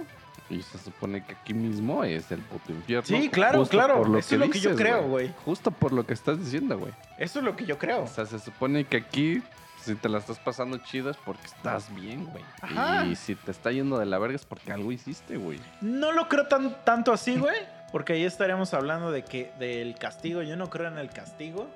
[0.50, 3.06] Y se supone que aquí mismo es el puto infierno.
[3.06, 3.98] Sí, claro, Justo claro.
[3.98, 5.32] por lo Eso es lo que yo creo, güey.
[5.46, 6.92] Justo por lo que estás diciendo, güey.
[7.20, 8.04] Eso es lo que yo creo.
[8.04, 9.44] O sea, se supone que aquí,
[9.82, 12.44] si te la estás pasando chido es porque estás bien, güey.
[12.62, 13.06] Ajá.
[13.06, 15.60] Y si te está yendo de la verga es porque algo hiciste, güey.
[15.82, 17.58] No lo creo tan, tanto así, güey.
[17.92, 20.42] Porque ahí estaríamos hablando de que del castigo.
[20.44, 21.68] Yo no creo en el castigo.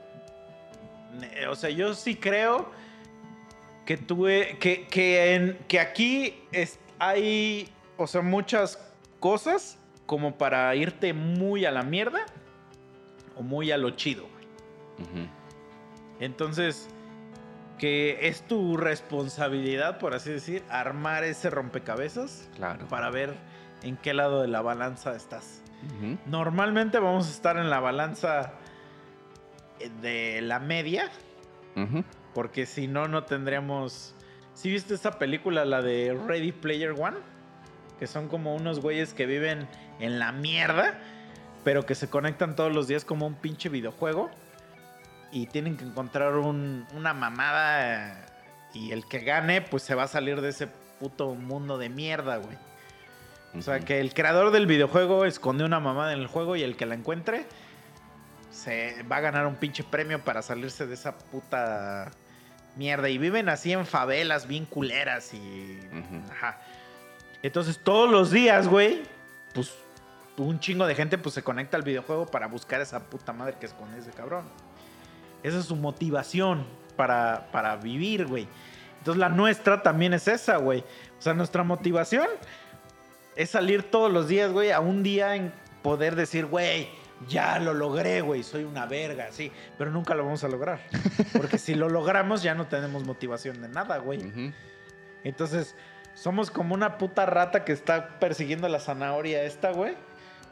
[1.49, 2.69] O sea, yo sí creo
[3.85, 4.57] que tuve.
[4.59, 7.69] Que, que, en, que aquí es- hay.
[7.97, 8.79] O sea, muchas
[9.19, 12.25] cosas como para irte muy a la mierda
[13.35, 15.27] o muy a lo chido, güey.
[16.19, 16.87] Entonces,
[17.77, 22.87] que es tu responsabilidad, por así decir, armar ese rompecabezas Claro.
[22.87, 23.33] para ver
[23.81, 25.61] en qué lado de la balanza estás.
[26.25, 28.53] Normalmente vamos a estar en la balanza
[29.79, 31.09] eh, de la media,
[32.33, 34.15] porque si no, no tendríamos...
[34.53, 37.17] ¿Sí viste esta película, la de Ready Player One?
[37.99, 39.67] Que son como unos güeyes que viven
[39.99, 40.99] en la mierda,
[41.63, 44.29] pero que se conectan todos los días como un pinche videojuego
[45.33, 48.25] y tienen que encontrar un- una mamada eh,
[48.73, 52.37] y el que gane pues se va a salir de ese puto mundo de mierda,
[52.37, 52.57] güey.
[53.57, 56.75] O sea, que el creador del videojuego esconde una mamada en el juego y el
[56.75, 57.45] que la encuentre
[58.51, 62.09] se va a ganar un pinche premio para salirse de esa puta
[62.75, 63.09] mierda.
[63.09, 65.79] Y viven así en favelas bien culeras y...
[66.31, 66.59] Ajá.
[67.43, 69.03] Entonces todos los días, güey,
[69.53, 69.73] pues
[70.37, 73.65] un chingo de gente pues se conecta al videojuego para buscar esa puta madre que
[73.67, 74.45] esconde ese cabrón.
[75.43, 76.65] Esa es su motivación
[76.95, 78.47] para, para vivir, güey.
[78.99, 80.79] Entonces la nuestra también es esa, güey.
[81.19, 82.27] O sea, nuestra motivación
[83.35, 86.87] es salir todos los días, güey, a un día en poder decir, güey,
[87.27, 89.51] ya lo logré, güey, soy una verga, sí.
[89.77, 90.79] Pero nunca lo vamos a lograr.
[91.33, 94.53] Porque si lo logramos ya no tenemos motivación de nada, güey.
[95.23, 95.75] Entonces,
[96.13, 99.95] somos como una puta rata que está persiguiendo la zanahoria esta, güey.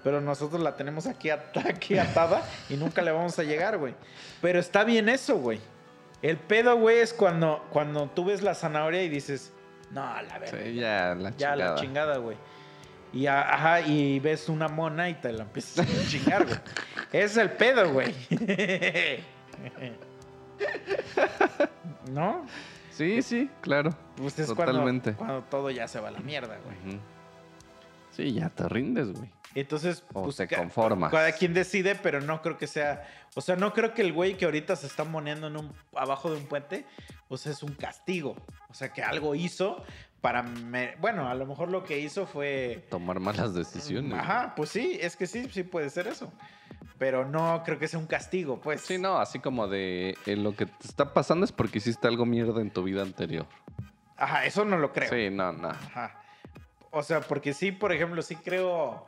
[0.03, 3.93] Pero nosotros la tenemos aquí, at- aquí atada y nunca le vamos a llegar, güey.
[4.41, 5.59] Pero está bien eso, güey.
[6.21, 9.53] El pedo, güey, es cuando, cuando tú ves la zanahoria y dices,
[9.91, 10.57] no, la verga.
[10.63, 11.55] Sí, ya la ya chingada.
[11.55, 12.37] la chingada, güey.
[13.13, 16.57] Y, ajá, y ves una mona y te la empiezas a chingar, güey.
[17.11, 18.13] Es el pedo, güey.
[22.11, 22.45] ¿No?
[22.91, 23.91] Sí, sí, claro.
[24.17, 25.13] Pues es Totalmente.
[25.13, 26.99] Cuando, cuando todo ya se va a la mierda, güey.
[28.11, 29.29] Sí, ya te rindes, güey.
[29.55, 31.11] Entonces, O pues, te ca- conformas.
[31.11, 33.05] Cada quien decide, pero no creo que sea.
[33.35, 36.31] O sea, no creo que el güey que ahorita se está moneando en un, abajo
[36.31, 36.85] de un puente,
[37.27, 38.35] pues es un castigo.
[38.69, 39.83] O sea, que algo hizo
[40.21, 40.41] para.
[40.43, 42.85] me- bueno, a lo mejor lo que hizo fue.
[42.89, 44.17] Tomar malas decisiones.
[44.17, 46.31] Ajá, pues sí, es que sí, sí puede ser eso.
[46.97, 48.81] Pero no creo que sea un castigo, pues.
[48.81, 52.25] Sí, no, así como de eh, lo que te está pasando es porque hiciste algo
[52.25, 53.47] mierda en tu vida anterior.
[54.17, 55.09] Ajá, eso no lo creo.
[55.09, 55.69] Sí, no, no.
[55.69, 56.21] Ajá.
[56.91, 59.07] O sea, porque sí, por ejemplo, sí creo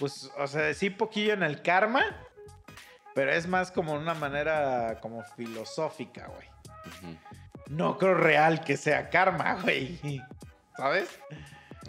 [0.00, 2.02] pues, o sea, sí poquillo en el karma,
[3.14, 6.48] pero es más como una manera como filosófica, güey.
[7.68, 10.00] No creo real que sea karma, güey.
[10.76, 11.08] ¿Sabes?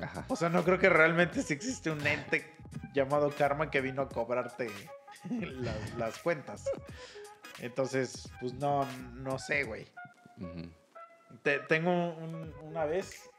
[0.02, 0.26] Ajá.
[0.28, 2.54] O sea, no creo que realmente sí existe un ente
[2.94, 4.70] llamado karma que vino a cobrarte
[5.30, 6.66] las, las cuentas.
[7.60, 9.88] Entonces, pues no, no sé, güey.
[11.44, 13.30] Te- tengo un- una vez,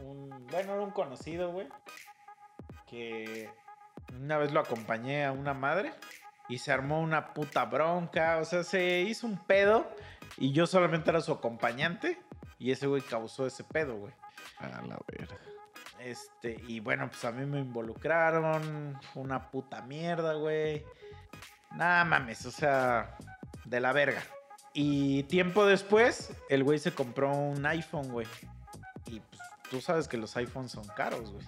[0.00, 1.68] un, un- bueno, era un conocido, güey,
[2.88, 3.48] que
[4.18, 5.92] una vez lo acompañé a una madre
[6.48, 9.88] y se armó una puta bronca, o sea, se hizo un pedo
[10.36, 12.20] y yo solamente era su acompañante
[12.58, 14.12] y ese güey causó ese pedo, güey.
[14.58, 15.36] A la verga.
[16.00, 20.84] Este, y bueno, pues a mí me involucraron, una puta mierda, güey.
[21.72, 23.16] Nada mames, o sea,
[23.64, 24.22] de la verga.
[24.72, 28.26] Y tiempo después, el güey se compró un iPhone, güey.
[29.06, 29.40] Y pues
[29.70, 31.46] tú sabes que los iPhones son caros, güey.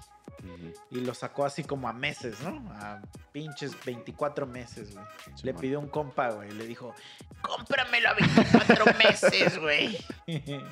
[0.90, 2.62] Y lo sacó así como a meses, ¿no?
[2.72, 3.00] A
[3.32, 5.04] pinches 24 meses, güey.
[5.36, 5.60] Sí, Le man.
[5.60, 6.50] pidió un compa, güey.
[6.52, 6.94] Le dijo,
[7.40, 9.98] cómpramelo a 24 meses, güey.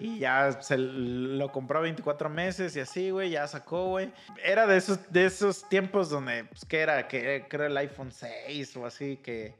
[0.00, 3.30] y ya se lo compró a 24 meses y así, güey.
[3.30, 4.12] Ya sacó, güey.
[4.42, 7.06] Era de esos, de esos tiempos donde, pues, ¿qué era?
[7.08, 9.54] Que creo el iPhone 6 o así, que,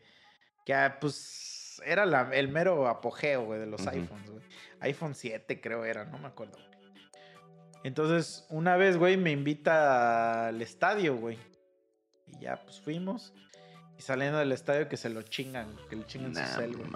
[0.64, 4.42] que ah, pues, era la- el mero apogeo, güey, de los iPhones, güey.
[4.80, 6.58] iPhone 7 creo era, no me acuerdo.
[7.84, 11.38] Entonces, una vez, güey, me invita al estadio, güey.
[12.26, 13.32] Y ya, pues fuimos.
[13.98, 16.88] Y saliendo del estadio que se lo chingan, que le chingan Nah, su cel, güey.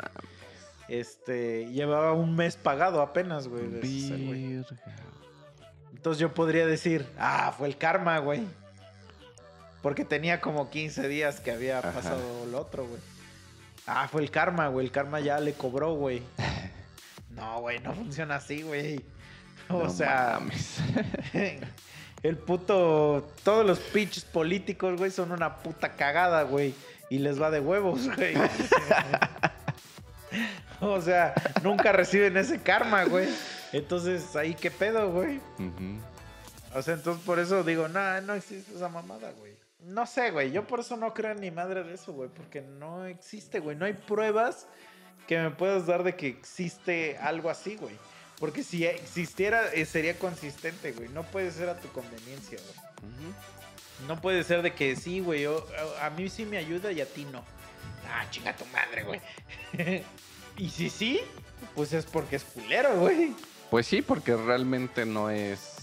[0.89, 3.65] Este, llevaba un mes pagado apenas, güey.
[5.93, 8.43] Entonces yo podría decir, ah, fue el karma, güey.
[9.83, 11.93] Porque tenía como 15 días que había Ajá.
[11.93, 13.01] pasado lo otro, güey.
[13.87, 14.87] Ah, fue el karma, güey.
[14.87, 16.23] El karma ya le cobró, güey.
[17.31, 19.05] No, güey, no funciona así, güey.
[19.69, 20.79] O No sea, mames.
[22.23, 23.29] el puto.
[23.43, 26.75] Todos los pinches políticos, güey, son una puta cagada, güey.
[27.09, 28.35] Y les va de huevos, güey.
[30.81, 33.29] o sea, nunca reciben ese karma, güey.
[33.73, 35.41] Entonces, ahí qué pedo, güey.
[36.75, 39.55] O sea, entonces por eso digo, no, no existe esa mamada, güey.
[39.81, 40.51] No sé, güey.
[40.51, 42.29] Yo por eso no creo ni madre de eso, güey.
[42.29, 43.77] Porque no existe, güey.
[43.77, 44.67] No hay pruebas
[45.29, 47.97] que me puedas dar de que existe algo así, güey.
[48.39, 51.09] Porque si existiera, eh, sería consistente, güey.
[51.09, 53.33] No puede ser a tu conveniencia, güey.
[54.07, 55.43] No puede ser de que sí, güey.
[55.43, 55.67] yo-
[56.03, 57.43] a, a mí sí me ayuda y a ti no.
[58.13, 59.21] Ah, chinga tu madre, güey.
[60.59, 61.21] y si sí,
[61.75, 63.35] pues es porque es culero, güey.
[63.71, 65.77] Pues sí, porque realmente no es,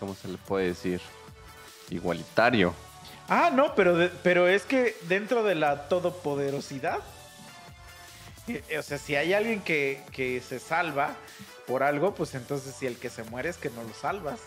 [0.00, 1.00] ¿cómo se le puede decir?
[1.90, 2.74] Igualitario.
[3.28, 6.98] Ah, no, pero, de- pero es que dentro de la todopoderosidad,
[8.48, 11.14] eh, o sea, si hay alguien que, que se salva
[11.66, 14.40] por algo, pues entonces si el que se muere es que no lo salvas.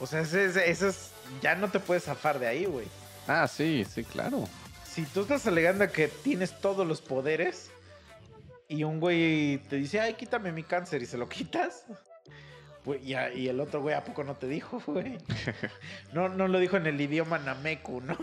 [0.00, 1.10] O sea, ese es,
[1.40, 2.86] ya no te puedes zafar de ahí, güey.
[3.28, 4.48] Ah, sí, sí, claro.
[4.84, 7.70] Si tú estás alegando que tienes todos los poderes
[8.68, 11.84] y un güey te dice, ay, quítame mi cáncer y se lo quitas.
[13.02, 15.16] Y, a- y el otro güey, ¿a poco no te dijo, güey?
[16.12, 18.14] No, no lo dijo en el idioma nameku, ¿no?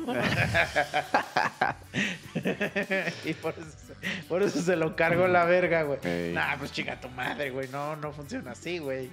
[3.26, 6.00] y por eso, se, por eso se lo cargó la verga, güey.
[6.04, 6.34] Ey.
[6.34, 7.68] Nah, pues chica tu madre, güey.
[7.70, 9.10] No, no funciona así, güey.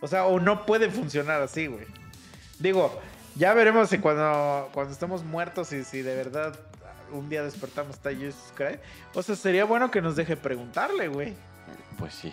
[0.00, 1.86] O sea, o no puede funcionar así, güey.
[2.58, 3.00] Digo,
[3.36, 6.58] ya veremos si cuando, cuando estemos muertos y si de verdad
[7.12, 8.78] un día despertamos está Jesus Christ.
[9.14, 11.34] O sea, sería bueno que nos deje preguntarle, güey.
[11.98, 12.32] Pues sí.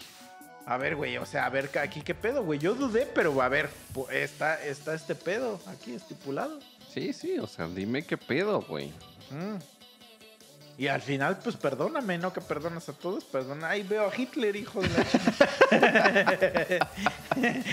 [0.70, 2.60] A ver, güey, o sea, a ver aquí qué pedo, güey.
[2.60, 3.72] Yo dudé, pero a ver,
[4.12, 6.60] está, está este pedo aquí estipulado.
[6.94, 8.90] Sí, sí, o sea, dime qué pedo, güey.
[9.32, 9.58] Mm.
[10.78, 13.70] Y al final, pues perdóname, no que perdonas a todos, perdona.
[13.70, 15.08] Ahí veo a Hitler, hijo de la.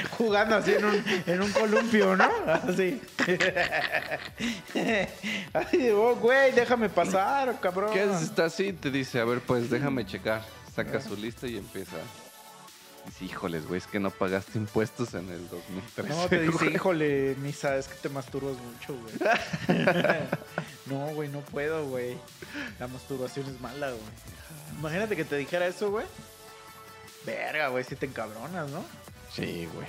[0.16, 2.31] Jugando así en un, en un columpio, ¿no?
[2.47, 2.98] Así.
[5.52, 7.93] Ay, oh, güey, déjame pasar, cabrón.
[7.93, 8.31] ¿Qué haces?
[8.31, 10.43] Está así, te dice, a ver, pues déjame checar.
[10.74, 11.98] Saca su lista y empieza.
[13.06, 16.08] Dice, híjoles, güey, es que no pagaste impuestos en el 2013.
[16.08, 16.74] No, te dice, güey".
[16.74, 19.78] híjole, Misa, es que te masturbas mucho, güey.
[20.86, 22.16] no, güey, no puedo, güey.
[22.78, 24.02] La masturbación es mala, güey.
[24.78, 26.06] Imagínate que te dijera eso, güey.
[27.24, 28.84] Verga, güey, si te encabronas, ¿no?
[29.32, 29.88] Sí, güey.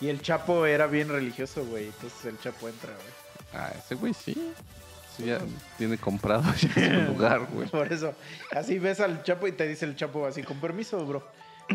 [0.00, 1.86] Y el Chapo era bien religioso, güey.
[1.86, 3.18] Entonces el Chapo entra, güey.
[3.54, 4.52] Ah, ese güey sí.
[5.16, 5.40] Sí, ya
[5.76, 6.44] tiene comprado
[6.76, 7.68] ya su lugar, güey.
[7.68, 8.14] Por eso,
[8.52, 11.26] así ves al Chapo y te dice el Chapo así, con permiso, bro.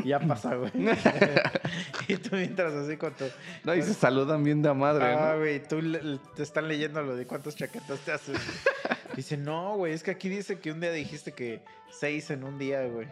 [0.04, 0.72] Ya pasa, güey.
[2.08, 3.26] y tú mientras así con tu...
[3.64, 5.40] No, y se saludan bien de madre, Ah, ¿no?
[5.40, 8.38] güey, tú le- te están leyendo lo de cuántos chaquetas te haces.
[9.16, 12.58] Dice, no, güey, es que aquí dice que un día dijiste que seis en un
[12.58, 13.08] día, güey.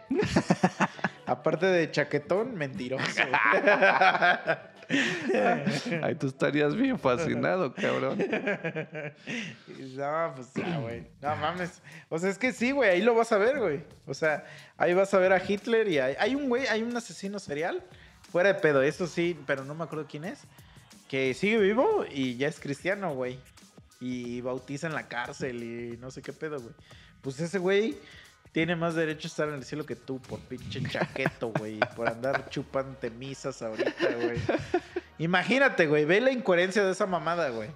[1.26, 3.04] Aparte de chaquetón, mentiroso.
[6.02, 8.18] Ahí tú estarías bien fascinado, cabrón.
[9.94, 11.06] No, pues ya, güey.
[11.20, 11.82] No mames.
[12.08, 12.90] O sea, es que sí, güey.
[12.90, 13.84] Ahí lo vas a ver, güey.
[14.06, 14.44] O sea,
[14.76, 17.82] ahí vas a ver a Hitler y hay, hay un güey, hay un asesino serial.
[18.30, 20.40] Fuera de pedo, eso sí, pero no me acuerdo quién es.
[21.08, 23.38] Que sigue vivo y ya es cristiano, güey.
[24.00, 26.74] Y bautiza en la cárcel y no sé qué pedo, güey.
[27.20, 27.96] Pues ese güey
[28.52, 31.80] tiene más derecho a estar en el cielo que tú por pinche chaqueto, güey.
[31.96, 34.38] Por andar chupándote misas ahorita, güey.
[35.18, 36.04] Imagínate, güey.
[36.04, 37.70] Ve la incoherencia de esa mamada, güey.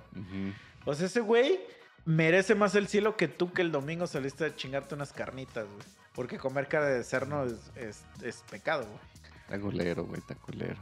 [0.84, 1.58] O sea, ese güey
[2.04, 5.86] merece más el cielo que tú que el domingo saliste a chingarte unas carnitas, güey.
[6.14, 9.00] Porque comer carne de cerno es, es, es pecado, güey.
[9.44, 10.76] Está culero, güey, está culero.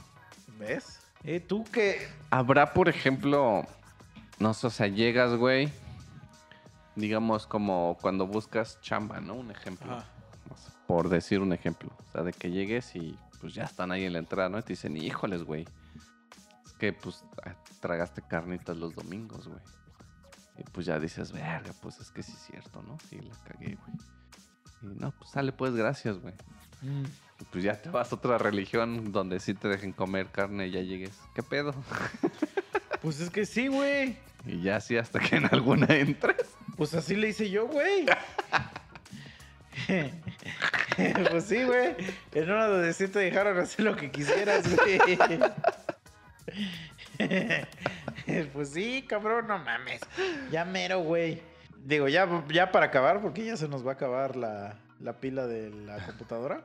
[0.59, 1.01] ¿Ves?
[1.23, 2.09] ¿Y tú qué?
[2.31, 3.66] Habrá, por ejemplo,
[4.39, 5.73] no sé, o sea, llegas, güey,
[6.97, 9.35] digamos como cuando buscas chamba, ¿no?
[9.35, 10.03] Un ejemplo.
[10.87, 11.91] Por decir un ejemplo.
[12.09, 14.59] O sea, de que llegues y pues ya están ahí en la entrada, ¿no?
[14.59, 15.66] Y te dicen, híjoles, güey.
[16.65, 19.61] Es que pues ah, tragaste carnitas los domingos, güey.
[20.59, 22.97] Y pues ya dices, verga, pues es que sí es cierto, ¿no?
[23.09, 23.97] Sí, la cagué, güey.
[24.83, 26.35] Y no, pues sale pues, gracias, güey.
[26.83, 27.05] mm.
[27.41, 30.71] Y pues ya te vas a otra religión donde sí te dejen comer carne y
[30.71, 31.19] ya llegues.
[31.35, 31.75] ¿Qué pedo?
[33.03, 34.16] Pues es que sí, güey.
[34.47, 36.53] Y ya así hasta que en alguna entres.
[36.76, 38.06] Pues así le hice yo, güey.
[41.30, 41.94] pues sí, güey.
[42.32, 45.01] En una sí te dejaron hacer lo que quisieras, güey.
[48.52, 50.01] pues sí, cabrón, no mames.
[50.51, 51.42] Ya mero, güey.
[51.84, 55.46] Digo, ya, ya para acabar, porque ya se nos va a acabar la, la pila
[55.46, 56.64] de la computadora.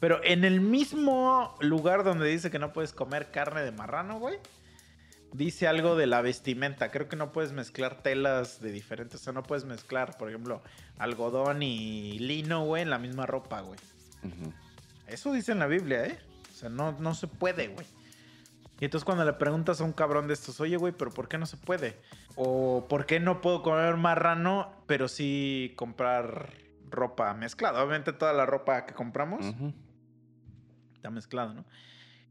[0.00, 4.38] Pero en el mismo lugar donde dice que no puedes comer carne de marrano, güey.
[5.32, 6.90] Dice algo de la vestimenta.
[6.90, 9.20] Creo que no puedes mezclar telas de diferentes.
[9.20, 10.62] O sea, no puedes mezclar, por ejemplo,
[10.98, 13.78] algodón y lino, güey, en la misma ropa, güey.
[15.06, 16.18] Eso dice en la Biblia, ¿eh?
[16.50, 17.86] O sea, no, no se puede, güey.
[18.78, 21.38] Y entonces cuando le preguntas a un cabrón de estos, oye, güey, pero ¿por qué
[21.38, 21.98] no se puede?
[22.34, 26.52] O ¿por qué no puedo comer marrano, pero sí comprar
[26.90, 27.82] ropa mezclada?
[27.82, 29.46] Obviamente toda la ropa que compramos
[30.94, 31.64] está mezclada, ¿no?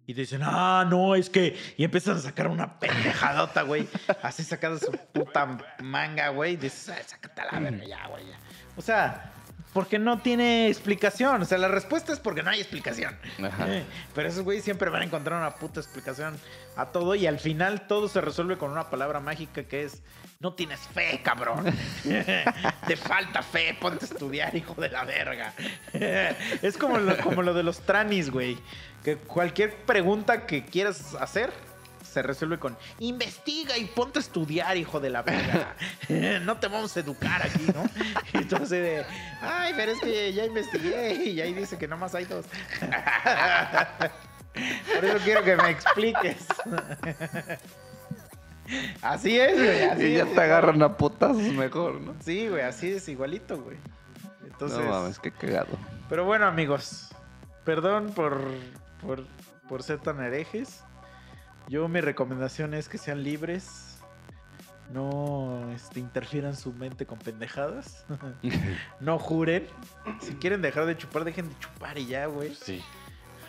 [0.07, 1.57] Y dicen, ah, no, es que...
[1.77, 3.87] Y empiezan a sacar una pendejadota, güey.
[4.21, 6.53] Así sacada su puta manga, güey.
[6.53, 8.25] Y dices, "Ay, sácate a la verga ya, güey.
[8.27, 8.37] ya".
[8.77, 9.31] O sea,
[9.73, 11.41] porque no tiene explicación.
[11.41, 13.17] O sea, la respuesta es porque no hay explicación.
[13.43, 13.67] Ajá.
[14.13, 16.37] Pero esos güeyes siempre van a encontrar una puta explicación
[16.77, 17.15] a todo.
[17.15, 20.03] Y al final todo se resuelve con una palabra mágica que es...
[20.39, 21.65] No tienes fe, cabrón.
[22.87, 23.75] Te falta fe.
[23.79, 25.53] Ponte a estudiar, hijo de la verga.
[26.61, 28.57] Es como lo, como lo de los tranis, güey.
[29.05, 31.51] Que cualquier pregunta que quieras hacer
[32.11, 35.75] se resuelve con investiga y ponte a estudiar, hijo de la verga.
[36.41, 37.87] No te vamos a educar aquí, ¿no?
[38.33, 39.05] Entonces, de,
[39.41, 42.45] ay, pero es que ya investigué y ahí dice que nomás hay dos.
[44.95, 46.47] Por eso quiero que me expliques.
[49.03, 49.83] Así es, güey.
[49.83, 50.33] Así Y ya es.
[50.33, 52.15] te agarran a putazos mejor, ¿no?
[52.23, 53.77] Sí, güey, así es igualito, güey.
[54.45, 55.77] Entonces, no mames, qué cagado.
[56.09, 57.09] pero bueno, amigos,
[57.65, 58.41] perdón por,
[59.05, 59.25] por,
[59.67, 60.83] por ser tan herejes.
[61.67, 63.91] Yo mi recomendación es que sean libres.
[64.93, 68.05] No este, interfieran su mente con pendejadas.
[68.99, 69.67] no juren.
[70.21, 72.53] Si quieren dejar de chupar, dejen de chupar y ya, güey.
[72.53, 72.83] Sí.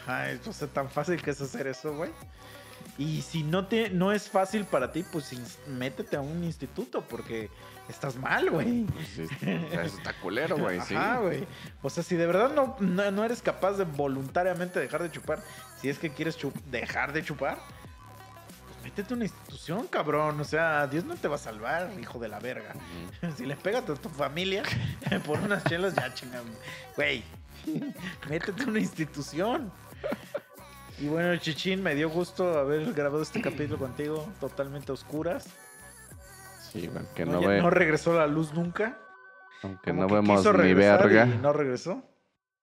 [0.07, 2.11] Ay, no sé tan fácil que es hacer eso, güey.
[2.99, 5.31] Y si no te no es fácil para ti, pues
[5.69, 7.51] métete a un instituto porque
[7.89, 8.85] estás mal, güey.
[8.85, 10.95] Pues sí, o sea, eso está culero, güey, sí.
[10.95, 11.47] Ajá, güey.
[11.83, 15.41] O sea, si de verdad no, no, no eres capaz de voluntariamente dejar de chupar,
[15.81, 16.39] si es que quieres
[16.71, 17.59] dejar de chupar,
[18.67, 20.41] pues métete a una institución, cabrón.
[20.41, 22.75] O sea, Dios no te va a salvar, hijo de la verga.
[23.37, 24.63] Si le pegas a tu familia
[25.27, 26.45] por unas chelas, ya chingan.
[26.97, 27.23] Güey,
[28.29, 29.71] métete a una institución.
[30.99, 35.47] Y bueno, Chichín, me dio gusto haber grabado este capítulo contigo, totalmente a oscuras.
[36.73, 38.99] Sí, güey, que no, no, ve, no regresó la luz nunca.
[39.63, 41.27] aunque Como no que vemos quiso ni verga.
[41.27, 42.03] Y no regresó.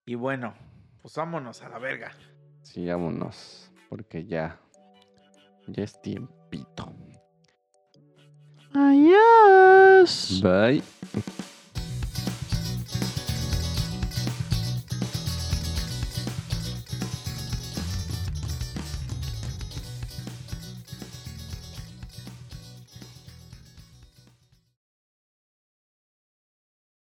[0.05, 0.55] Y bueno,
[1.01, 2.11] pues vámonos a la verga.
[2.63, 4.59] Sí, vámonos, porque ya,
[5.67, 6.91] ya es tiempito.
[8.73, 10.41] Adiós.
[10.41, 10.83] Bye.